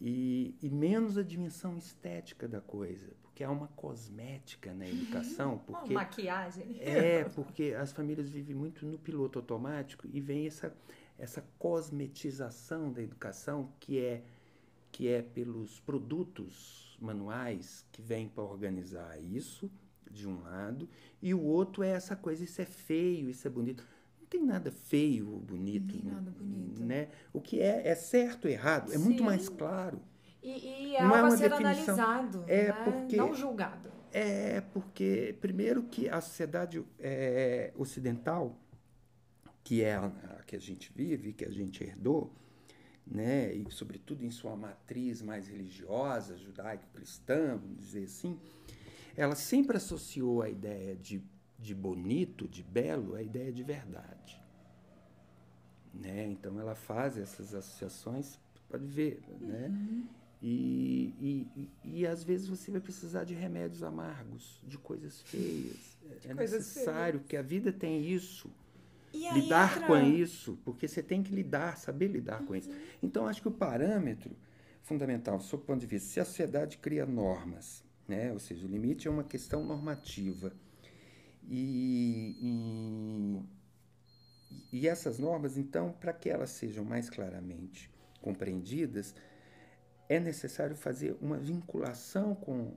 e, 0.00 0.54
e 0.62 0.70
menos 0.70 1.18
a 1.18 1.22
dimensão 1.22 1.76
estética 1.76 2.48
da 2.48 2.60
coisa, 2.60 3.12
porque 3.22 3.44
há 3.44 3.50
uma 3.50 3.68
cosmética 3.68 4.72
na 4.72 4.88
educação, 4.88 5.58
porque 5.66 5.92
Uma 5.92 6.00
maquiagem. 6.02 6.76
é, 6.80 7.24
porque 7.24 7.74
as 7.78 7.92
famílias 7.92 8.30
vivem 8.30 8.54
muito 8.56 8.86
no 8.86 8.98
piloto 8.98 9.38
automático 9.38 10.08
e 10.10 10.18
vem 10.20 10.46
essa, 10.46 10.74
essa 11.18 11.44
cosmetização 11.58 12.90
da 12.90 13.02
educação 13.02 13.70
que 13.78 13.98
é, 13.98 14.22
que 14.90 15.06
é 15.08 15.20
pelos 15.20 15.78
produtos 15.80 16.96
manuais 17.00 17.86
que 17.92 18.00
vêm 18.00 18.28
para 18.28 18.42
organizar 18.42 19.20
isso, 19.22 19.70
de 20.10 20.26
um 20.26 20.40
lado, 20.42 20.88
e 21.22 21.32
o 21.32 21.40
outro 21.40 21.82
é 21.84 21.90
essa 21.90 22.16
coisa, 22.16 22.42
isso 22.42 22.60
é 22.60 22.64
feio, 22.66 23.28
isso 23.30 23.46
é 23.46 23.50
bonito. 23.50 23.86
Tem 24.30 24.42
nada 24.42 24.70
feio 24.70 25.28
ou 25.32 25.40
bonito. 25.40 25.92
Não 25.94 26.00
tem 26.02 26.12
nada 26.12 26.30
bonito. 26.30 26.82
Né? 26.84 27.08
O 27.32 27.40
que 27.40 27.60
é, 27.60 27.88
é 27.88 27.94
certo 27.94 28.44
ou 28.46 28.50
errado, 28.50 28.92
é 28.92 28.96
muito 28.98 29.18
Sim. 29.18 29.24
mais 29.24 29.48
claro. 29.48 30.00
E, 30.42 30.48
e 30.92 30.96
é 30.96 31.02
Não 31.02 31.14
é 31.14 31.18
algo 31.18 31.26
a 31.26 31.28
uma 31.30 31.36
ser 31.36 31.50
definição. 31.50 31.94
analisado, 31.98 32.44
É, 32.46 32.68
né? 32.68 32.72
porque- 32.84 33.16
não 33.16 33.34
julgado. 33.34 33.90
É 34.12 34.60
porque, 34.72 35.36
primeiro, 35.40 35.82
que 35.82 36.08
a 36.08 36.20
sociedade 36.20 36.82
é, 36.98 37.72
ocidental, 37.76 38.56
que 39.62 39.82
é 39.82 39.94
a, 39.94 40.06
a 40.06 40.42
que 40.44 40.56
a 40.56 40.58
gente 40.60 40.90
vive, 40.94 41.32
que 41.32 41.44
a 41.44 41.50
gente 41.50 41.84
herdou, 41.84 42.32
né, 43.06 43.52
e 43.54 43.66
sobretudo 43.70 44.24
em 44.24 44.30
sua 44.30 44.56
matriz 44.56 45.20
mais 45.22 45.46
religiosa, 45.48 46.36
judaico-cristã, 46.36 47.56
vamos 47.56 47.78
dizer 47.78 48.04
assim, 48.04 48.38
ela 49.16 49.34
sempre 49.34 49.76
associou 49.76 50.42
a 50.42 50.48
ideia 50.48 50.96
de, 50.96 51.22
de 51.60 51.74
bonito, 51.74 52.48
de 52.48 52.62
belo, 52.62 53.14
a 53.14 53.22
ideia 53.22 53.52
de 53.52 53.62
verdade. 53.62 54.40
Né? 55.92 56.26
Então 56.28 56.58
ela 56.60 56.74
faz 56.74 57.18
essas 57.18 57.54
associações, 57.54 58.38
pode 58.68 58.86
ver, 58.86 59.20
né? 59.40 59.72
E, 60.42 61.14
e, 61.20 61.68
e, 61.84 61.98
e 62.00 62.06
às 62.06 62.24
vezes 62.24 62.48
você 62.48 62.70
vai 62.70 62.80
precisar 62.80 63.24
de 63.24 63.34
remédios 63.34 63.82
amargos, 63.82 64.62
de 64.66 64.78
coisas 64.78 65.20
feias. 65.22 65.98
É- 66.24 66.30
é 66.30 66.34
coisas 66.34 66.60
necessário, 66.66 67.20
porque 67.20 67.36
a 67.36 67.42
vida 67.42 67.72
tem 67.72 68.02
isso. 68.10 68.50
Lidar 69.12 69.76
entra- 69.76 69.86
com 69.86 69.96
isso, 69.98 70.58
porque 70.64 70.88
você 70.88 71.02
tem 71.02 71.22
que 71.22 71.32
lidar, 71.34 71.76
saber 71.76 72.08
lidar 72.08 72.42
com 72.44 72.54
isso. 72.54 72.70
Então, 73.02 73.26
acho 73.26 73.42
que 73.42 73.48
o 73.48 73.52
parâmetro 73.52 74.34
fundamental, 74.82 75.40
sob 75.40 75.62
o 75.62 75.66
ponto 75.66 75.80
de 75.80 75.86
vista, 75.86 76.08
se 76.08 76.20
a 76.20 76.24
sociedade 76.24 76.78
cria 76.78 77.04
normas, 77.04 77.84
né? 78.08 78.32
Ou 78.32 78.38
seja, 78.38 78.64
o 78.66 78.68
limite 78.70 79.06
é 79.06 79.10
uma 79.10 79.24
questão 79.24 79.64
normativa. 79.64 80.52
E, 81.52 83.42
e, 84.72 84.78
e 84.78 84.88
essas 84.88 85.18
normas, 85.18 85.58
então, 85.58 85.92
para 85.92 86.12
que 86.12 86.30
elas 86.30 86.50
sejam 86.50 86.84
mais 86.84 87.10
claramente 87.10 87.90
compreendidas, 88.22 89.12
é 90.08 90.20
necessário 90.20 90.76
fazer 90.76 91.16
uma 91.20 91.36
vinculação 91.36 92.36
com 92.36 92.72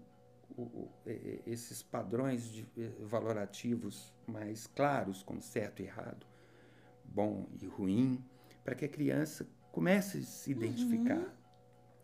o, 0.58 0.90
esses 1.46 1.84
padrões 1.84 2.52
de, 2.52 2.66
valorativos 3.02 4.12
mais 4.26 4.66
claros, 4.66 5.22
como 5.22 5.40
certo 5.40 5.84
e 5.84 5.86
errado, 5.86 6.26
bom 7.06 7.48
e 7.62 7.68
ruim, 7.68 8.24
para 8.64 8.74
que 8.74 8.86
a 8.86 8.90
criança 8.90 9.48
comece 9.72 10.18
a 10.18 10.24
se 10.24 10.52
identificar. 10.52 11.18
Uhum. 11.18 11.44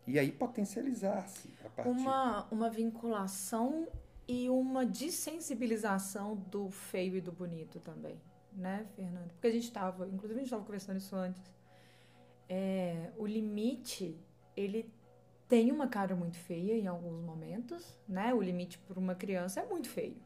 E 0.06 0.18
aí 0.20 0.30
potencializar-se 0.30 1.50
a 1.64 1.68
partir. 1.68 1.90
Uma, 1.90 2.44
uma 2.50 2.70
vinculação 2.70 3.88
e 4.26 4.48
uma 4.48 4.86
desensibilização 4.86 6.36
do 6.36 6.70
feio 6.70 7.16
e 7.16 7.20
do 7.20 7.32
bonito 7.32 7.80
também, 7.80 8.20
né, 8.52 8.86
Fernanda? 8.94 9.28
Porque 9.28 9.46
a 9.46 9.52
gente 9.52 9.64
estava, 9.64 10.06
inclusive 10.06 10.34
a 10.34 10.38
gente 10.38 10.46
estava 10.46 10.64
conversando 10.64 10.98
isso 10.98 11.16
antes. 11.16 11.42
É, 12.48 13.10
o 13.16 13.26
limite, 13.26 14.18
ele 14.56 14.92
tem 15.48 15.72
uma 15.72 15.88
cara 15.88 16.14
muito 16.14 16.36
feia 16.36 16.74
em 16.74 16.86
alguns 16.86 17.20
momentos, 17.24 17.98
né? 18.08 18.32
O 18.32 18.40
limite 18.40 18.78
para 18.78 18.98
uma 18.98 19.16
criança 19.16 19.60
é 19.60 19.66
muito 19.66 19.88
feio. 19.88 20.16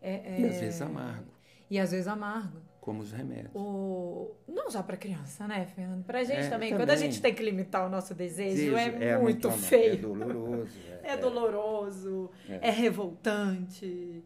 é, 0.00 0.36
é... 0.36 0.40
E 0.40 0.44
às 0.46 0.60
vezes 0.60 0.82
amargo. 0.82 1.32
E 1.70 1.78
às 1.78 1.90
vezes 1.90 2.06
amargo. 2.06 2.60
Como 2.78 3.00
os 3.00 3.10
remédios. 3.10 3.52
O... 3.54 4.34
Não 4.62 4.70
só 4.70 4.82
para 4.82 4.96
criança, 4.96 5.46
né, 5.48 5.66
Fernando? 5.66 6.04
Para 6.04 6.20
a 6.20 6.24
gente 6.24 6.38
é, 6.38 6.48
também. 6.48 6.70
também. 6.70 6.76
Quando 6.76 6.90
a 6.90 6.96
gente 6.96 7.20
tem 7.20 7.34
que 7.34 7.42
limitar 7.42 7.86
o 7.86 7.90
nosso 7.90 8.14
desejo, 8.14 8.76
é, 8.76 9.10
é, 9.10 9.18
muito, 9.18 9.48
muito 9.48 9.62
feio. 9.62 9.94
É 9.94 9.96
doloroso. 9.96 10.78
É, 11.02 11.14
é 11.14 11.16
doloroso, 11.16 12.30
é. 12.48 12.68
é 12.68 12.70
revoltante. 12.70 14.22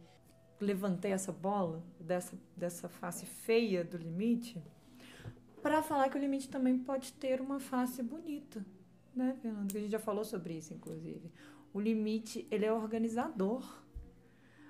Levantei 0.61 1.11
essa 1.11 1.33
bola 1.33 1.83
dessa, 1.99 2.37
dessa 2.55 2.87
face 2.87 3.25
feia 3.25 3.83
do 3.83 3.97
limite 3.97 4.63
para 5.63 5.83
falar 5.83 6.11
que 6.11 6.19
o 6.19 6.21
limite 6.21 6.51
também 6.51 6.79
pode 6.79 7.15
ter 7.15 7.41
uma 7.41 7.59
face 7.59 8.03
bonita 8.03 8.63
né, 9.17 9.35
Fernando? 9.41 9.73
Que 9.73 9.79
a 9.79 9.81
gente 9.81 9.91
já 9.91 9.99
falou 9.99 10.25
sobre 10.25 10.55
isso, 10.55 10.75
inclusive. 10.75 11.33
O 11.73 11.81
limite, 11.81 12.47
ele 12.51 12.67
é 12.67 12.73
organizador. 12.73 13.65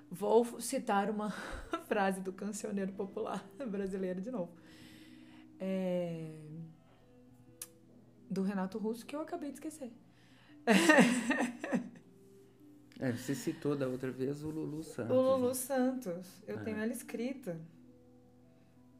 Vou 0.09 0.61
citar 0.61 1.09
uma 1.09 1.31
frase 1.85 2.21
do 2.21 2.31
cancioneiro 2.31 2.93
popular 2.93 3.45
brasileiro 3.67 4.21
de 4.21 4.31
novo. 4.31 4.53
É... 5.59 6.31
Do 8.29 8.41
Renato 8.41 8.77
Russo, 8.77 9.05
que 9.05 9.15
eu 9.15 9.21
acabei 9.21 9.49
de 9.49 9.55
esquecer. 9.55 9.91
É, 12.99 13.11
você 13.11 13.35
citou 13.35 13.75
da 13.75 13.87
outra 13.87 14.09
vez 14.11 14.43
o 14.43 14.49
Lulu 14.49 14.83
Santos. 14.83 15.15
O 15.15 15.21
Lulu 15.21 15.53
Santos. 15.53 16.43
Eu 16.47 16.59
é. 16.59 16.63
tenho 16.63 16.77
ela 16.77 16.91
escrita. 16.91 17.59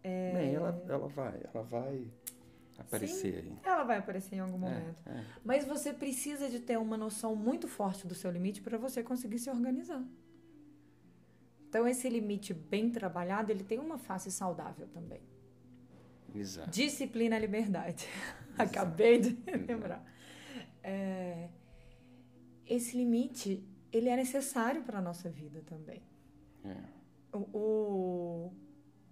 É... 0.03 0.33
Bem, 0.33 0.53
ela, 0.53 0.83
ela 0.87 1.07
vai, 1.07 1.41
ela 1.51 1.63
vai 1.63 2.07
aparecer 2.77 3.43
Sim, 3.43 3.49
aí. 3.49 3.57
Ela 3.63 3.83
vai 3.83 3.97
aparecer 3.97 4.35
em 4.35 4.39
algum 4.39 4.57
é, 4.67 4.69
momento. 4.69 4.97
É, 5.07 5.11
é. 5.11 5.25
Mas 5.43 5.65
você 5.65 5.91
precisa 5.91 6.47
de 6.49 6.59
ter 6.59 6.77
uma 6.77 6.95
noção 6.95 7.35
muito 7.35 7.67
forte 7.67 8.05
do 8.05 8.13
seu 8.13 8.29
limite 8.29 8.61
para 8.61 8.77
você 8.77 9.01
conseguir 9.01 9.39
se 9.39 9.49
organizar. 9.49 10.03
Então 11.67 11.87
esse 11.87 12.07
limite 12.07 12.53
bem 12.53 12.91
trabalhado, 12.91 13.51
ele 13.51 13.63
tem 13.63 13.79
uma 13.79 13.97
face 13.97 14.31
saudável 14.31 14.87
também. 14.87 15.21
Exato. 16.39 16.69
Disciplina 16.69 17.37
e 17.37 17.39
liberdade. 17.39 18.07
Acabei 18.57 19.19
de 19.19 19.37
lembrar. 19.67 20.03
É, 20.83 21.49
esse 22.65 22.95
limite, 22.97 23.63
ele 23.91 24.09
é 24.09 24.15
necessário 24.15 24.83
para 24.83 24.99
a 24.99 25.01
nossa 25.01 25.29
vida 25.29 25.61
também. 25.65 26.01
É. 26.63 27.37
O, 27.37 27.57
o, 27.57 28.53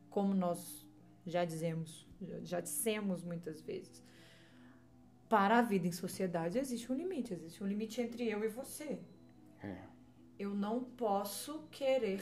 como 0.10 0.34
nós 0.34 0.86
já 1.26 1.44
dizemos 1.46 2.06
já 2.44 2.60
dissemos 2.60 3.24
muitas 3.24 3.62
vezes. 3.62 4.04
Para 5.28 5.60
a 5.60 5.62
vida 5.62 5.88
em 5.88 5.92
sociedade 5.92 6.58
existe 6.58 6.92
um 6.92 6.96
limite, 6.96 7.34
existe 7.34 7.64
um 7.64 7.68
limite 7.68 8.02
entre 8.02 8.28
eu 8.28 8.44
e 8.44 8.48
você. 8.48 9.00
É. 9.62 9.84
Eu 10.38 10.54
não 10.54 10.84
posso 10.84 11.68
querer 11.72 12.22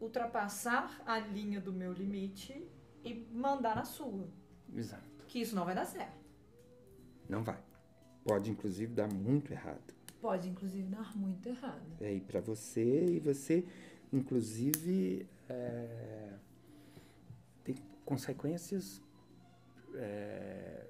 ultrapassar 0.00 1.02
a 1.06 1.18
linha 1.18 1.60
do 1.60 1.72
meu 1.72 1.92
limite 1.92 2.66
e 3.04 3.26
mandar 3.32 3.76
na 3.76 3.84
sua. 3.84 4.28
Exato. 4.74 5.02
Que 5.28 5.40
isso 5.40 5.54
não 5.54 5.64
vai 5.64 5.74
dar 5.74 5.86
certo. 5.86 6.22
Não 7.28 7.42
vai. 7.42 7.58
Pode 8.24 8.50
inclusive 8.50 8.92
dar 8.94 9.12
muito 9.12 9.52
errado. 9.52 9.94
Pode 10.20 10.48
inclusive 10.48 10.88
dar 10.88 11.16
muito 11.16 11.48
errado. 11.48 11.82
É, 12.00 12.14
e 12.14 12.20
para 12.20 12.40
você, 12.40 13.06
e 13.06 13.18
você 13.18 13.64
inclusive 14.12 15.26
é, 15.48 16.32
consequências 18.04 19.02
é, 19.94 20.86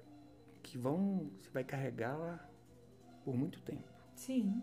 que 0.61 0.77
vão. 0.77 1.29
Você 1.41 1.49
vai 1.51 1.63
carregar 1.63 2.49
por 3.23 3.35
muito 3.35 3.59
tempo. 3.61 3.87
Sim. 4.15 4.61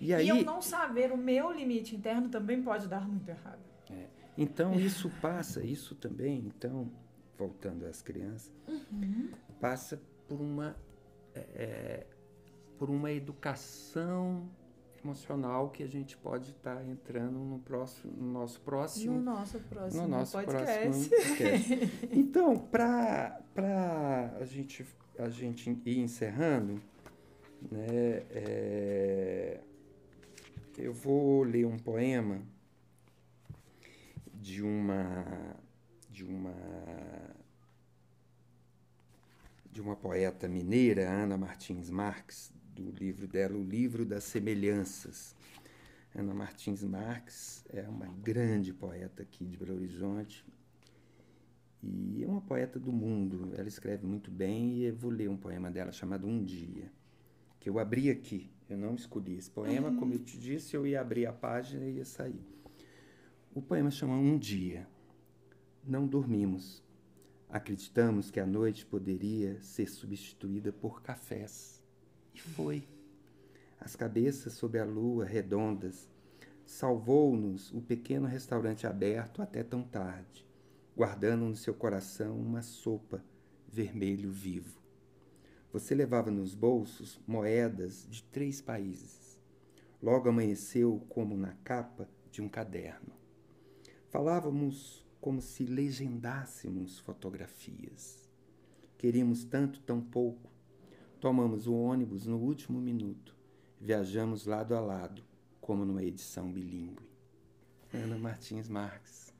E, 0.00 0.12
aí, 0.12 0.26
e 0.26 0.28
eu 0.28 0.44
não 0.44 0.60
saber 0.60 1.10
o 1.12 1.16
meu 1.16 1.50
limite 1.50 1.96
interno 1.96 2.28
também 2.28 2.62
pode 2.62 2.86
dar 2.86 3.08
muito 3.08 3.28
errado. 3.28 3.64
É. 4.36 4.42
Então, 4.42 4.74
isso 4.74 5.10
passa, 5.20 5.64
isso 5.64 5.94
também, 5.94 6.44
então, 6.46 6.90
voltando 7.38 7.86
às 7.86 8.02
crianças, 8.02 8.52
uhum. 8.68 9.30
passa 9.60 10.00
por 10.28 10.40
uma, 10.40 10.76
é, 11.34 11.40
é 11.54 12.06
por 12.78 12.90
uma 12.90 13.10
educação 13.10 14.48
emocional 15.02 15.70
que 15.70 15.82
a 15.82 15.86
gente 15.86 16.16
pode 16.16 16.50
estar 16.50 16.76
tá 16.76 16.84
entrando 16.84 17.38
no, 17.38 17.58
próximo, 17.60 18.12
no 18.16 18.32
nosso 18.32 18.60
próximo. 18.60 19.14
No 19.14 19.22
nosso 19.22 19.60
próximo 19.60 20.02
no 20.02 20.08
nosso 20.08 20.32
podcast. 20.32 21.08
Próximo 21.08 21.08
podcast. 21.08 22.08
então, 22.10 22.58
para 22.58 23.40
a 24.40 24.44
gente, 24.44 24.84
a 25.18 25.28
gente 25.28 25.70
ir 25.84 25.98
encerrando, 26.00 26.80
né, 27.70 28.22
é, 28.30 29.60
eu 30.76 30.92
vou 30.92 31.42
ler 31.42 31.66
um 31.66 31.78
poema 31.78 32.42
de 34.46 34.62
uma 34.62 35.56
de 36.08 36.24
uma 36.24 36.54
de 39.72 39.80
uma 39.80 39.96
poeta 39.96 40.46
mineira, 40.48 41.10
Ana 41.10 41.36
Martins 41.36 41.90
Marques, 41.90 42.52
do 42.72 42.92
livro 42.92 43.26
dela, 43.26 43.56
O 43.56 43.64
Livro 43.64 44.04
das 44.04 44.22
Semelhanças. 44.22 45.34
Ana 46.14 46.32
Martins 46.32 46.84
Marques 46.84 47.64
é 47.70 47.88
uma 47.88 48.06
grande 48.06 48.72
poeta 48.72 49.24
aqui 49.24 49.44
de 49.44 49.56
Belo 49.56 49.74
Horizonte 49.74 50.46
e 51.82 52.22
é 52.22 52.26
uma 52.28 52.40
poeta 52.40 52.78
do 52.78 52.92
mundo. 52.92 53.52
Ela 53.58 53.68
escreve 53.68 54.06
muito 54.06 54.30
bem 54.30 54.76
e 54.76 54.84
eu 54.84 54.94
vou 54.94 55.10
ler 55.10 55.28
um 55.28 55.36
poema 55.36 55.72
dela 55.72 55.90
chamado 55.90 56.24
Um 56.24 56.42
Dia, 56.44 56.90
que 57.58 57.68
eu 57.68 57.80
abri 57.80 58.10
aqui. 58.10 58.48
Eu 58.70 58.78
não 58.78 58.94
escolhi 58.94 59.36
esse 59.36 59.50
poema, 59.50 59.92
como 59.96 60.14
eu 60.14 60.20
te 60.20 60.38
disse, 60.38 60.76
eu 60.76 60.86
ia 60.86 61.00
abrir 61.00 61.26
a 61.26 61.32
página 61.32 61.84
e 61.84 61.96
ia 61.96 62.04
sair. 62.04 62.55
O 63.56 63.62
poema 63.62 63.90
chama 63.90 64.12
Um 64.12 64.36
Dia. 64.36 64.86
Não 65.82 66.06
dormimos. 66.06 66.84
Acreditamos 67.48 68.30
que 68.30 68.38
a 68.38 68.44
noite 68.44 68.84
poderia 68.84 69.58
ser 69.62 69.88
substituída 69.88 70.70
por 70.70 71.00
cafés 71.00 71.82
e 72.34 72.38
foi. 72.38 72.86
As 73.80 73.96
cabeças 73.96 74.52
sob 74.52 74.78
a 74.78 74.84
lua 74.84 75.24
redondas. 75.24 76.06
Salvou-nos 76.66 77.72
o 77.72 77.80
pequeno 77.80 78.26
restaurante 78.26 78.86
aberto 78.86 79.40
até 79.40 79.62
tão 79.62 79.82
tarde, 79.82 80.46
guardando 80.94 81.46
no 81.46 81.56
seu 81.56 81.72
coração 81.72 82.38
uma 82.38 82.60
sopa 82.60 83.24
vermelho 83.66 84.30
vivo. 84.30 84.78
Você 85.72 85.94
levava 85.94 86.30
nos 86.30 86.54
bolsos 86.54 87.18
moedas 87.26 88.06
de 88.10 88.22
três 88.24 88.60
países. 88.60 89.40
Logo 90.02 90.28
amanheceu 90.28 91.02
como 91.08 91.34
na 91.38 91.54
capa 91.64 92.06
de 92.30 92.42
um 92.42 92.50
caderno. 92.50 93.15
Falávamos 94.08 95.04
como 95.20 95.40
se 95.40 95.64
legendássemos 95.64 96.98
fotografias. 96.98 98.28
Queríamos 98.98 99.44
tanto 99.44 99.80
tão 99.80 100.00
pouco 100.00 100.56
Tomamos 101.20 101.66
o 101.66 101.74
ônibus 101.74 102.26
no 102.26 102.36
último 102.36 102.80
minuto. 102.80 103.34
Viajamos 103.80 104.46
lado 104.46 104.74
a 104.74 104.80
lado, 104.80 105.22
como 105.60 105.84
numa 105.84 106.02
edição 106.02 106.52
bilíngue. 106.52 107.08
Ana 107.92 108.18
Martins 108.18 108.68
Marques. 108.68 109.34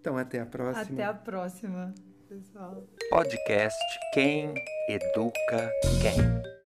Então, 0.00 0.16
até 0.16 0.40
a 0.40 0.46
próxima. 0.46 0.94
Até 0.94 1.04
a 1.04 1.14
próxima, 1.14 1.94
pessoal. 2.28 2.86
Podcast 3.08 3.78
Quem 4.12 4.54
Educa 4.88 5.70
Quem. 6.00 6.51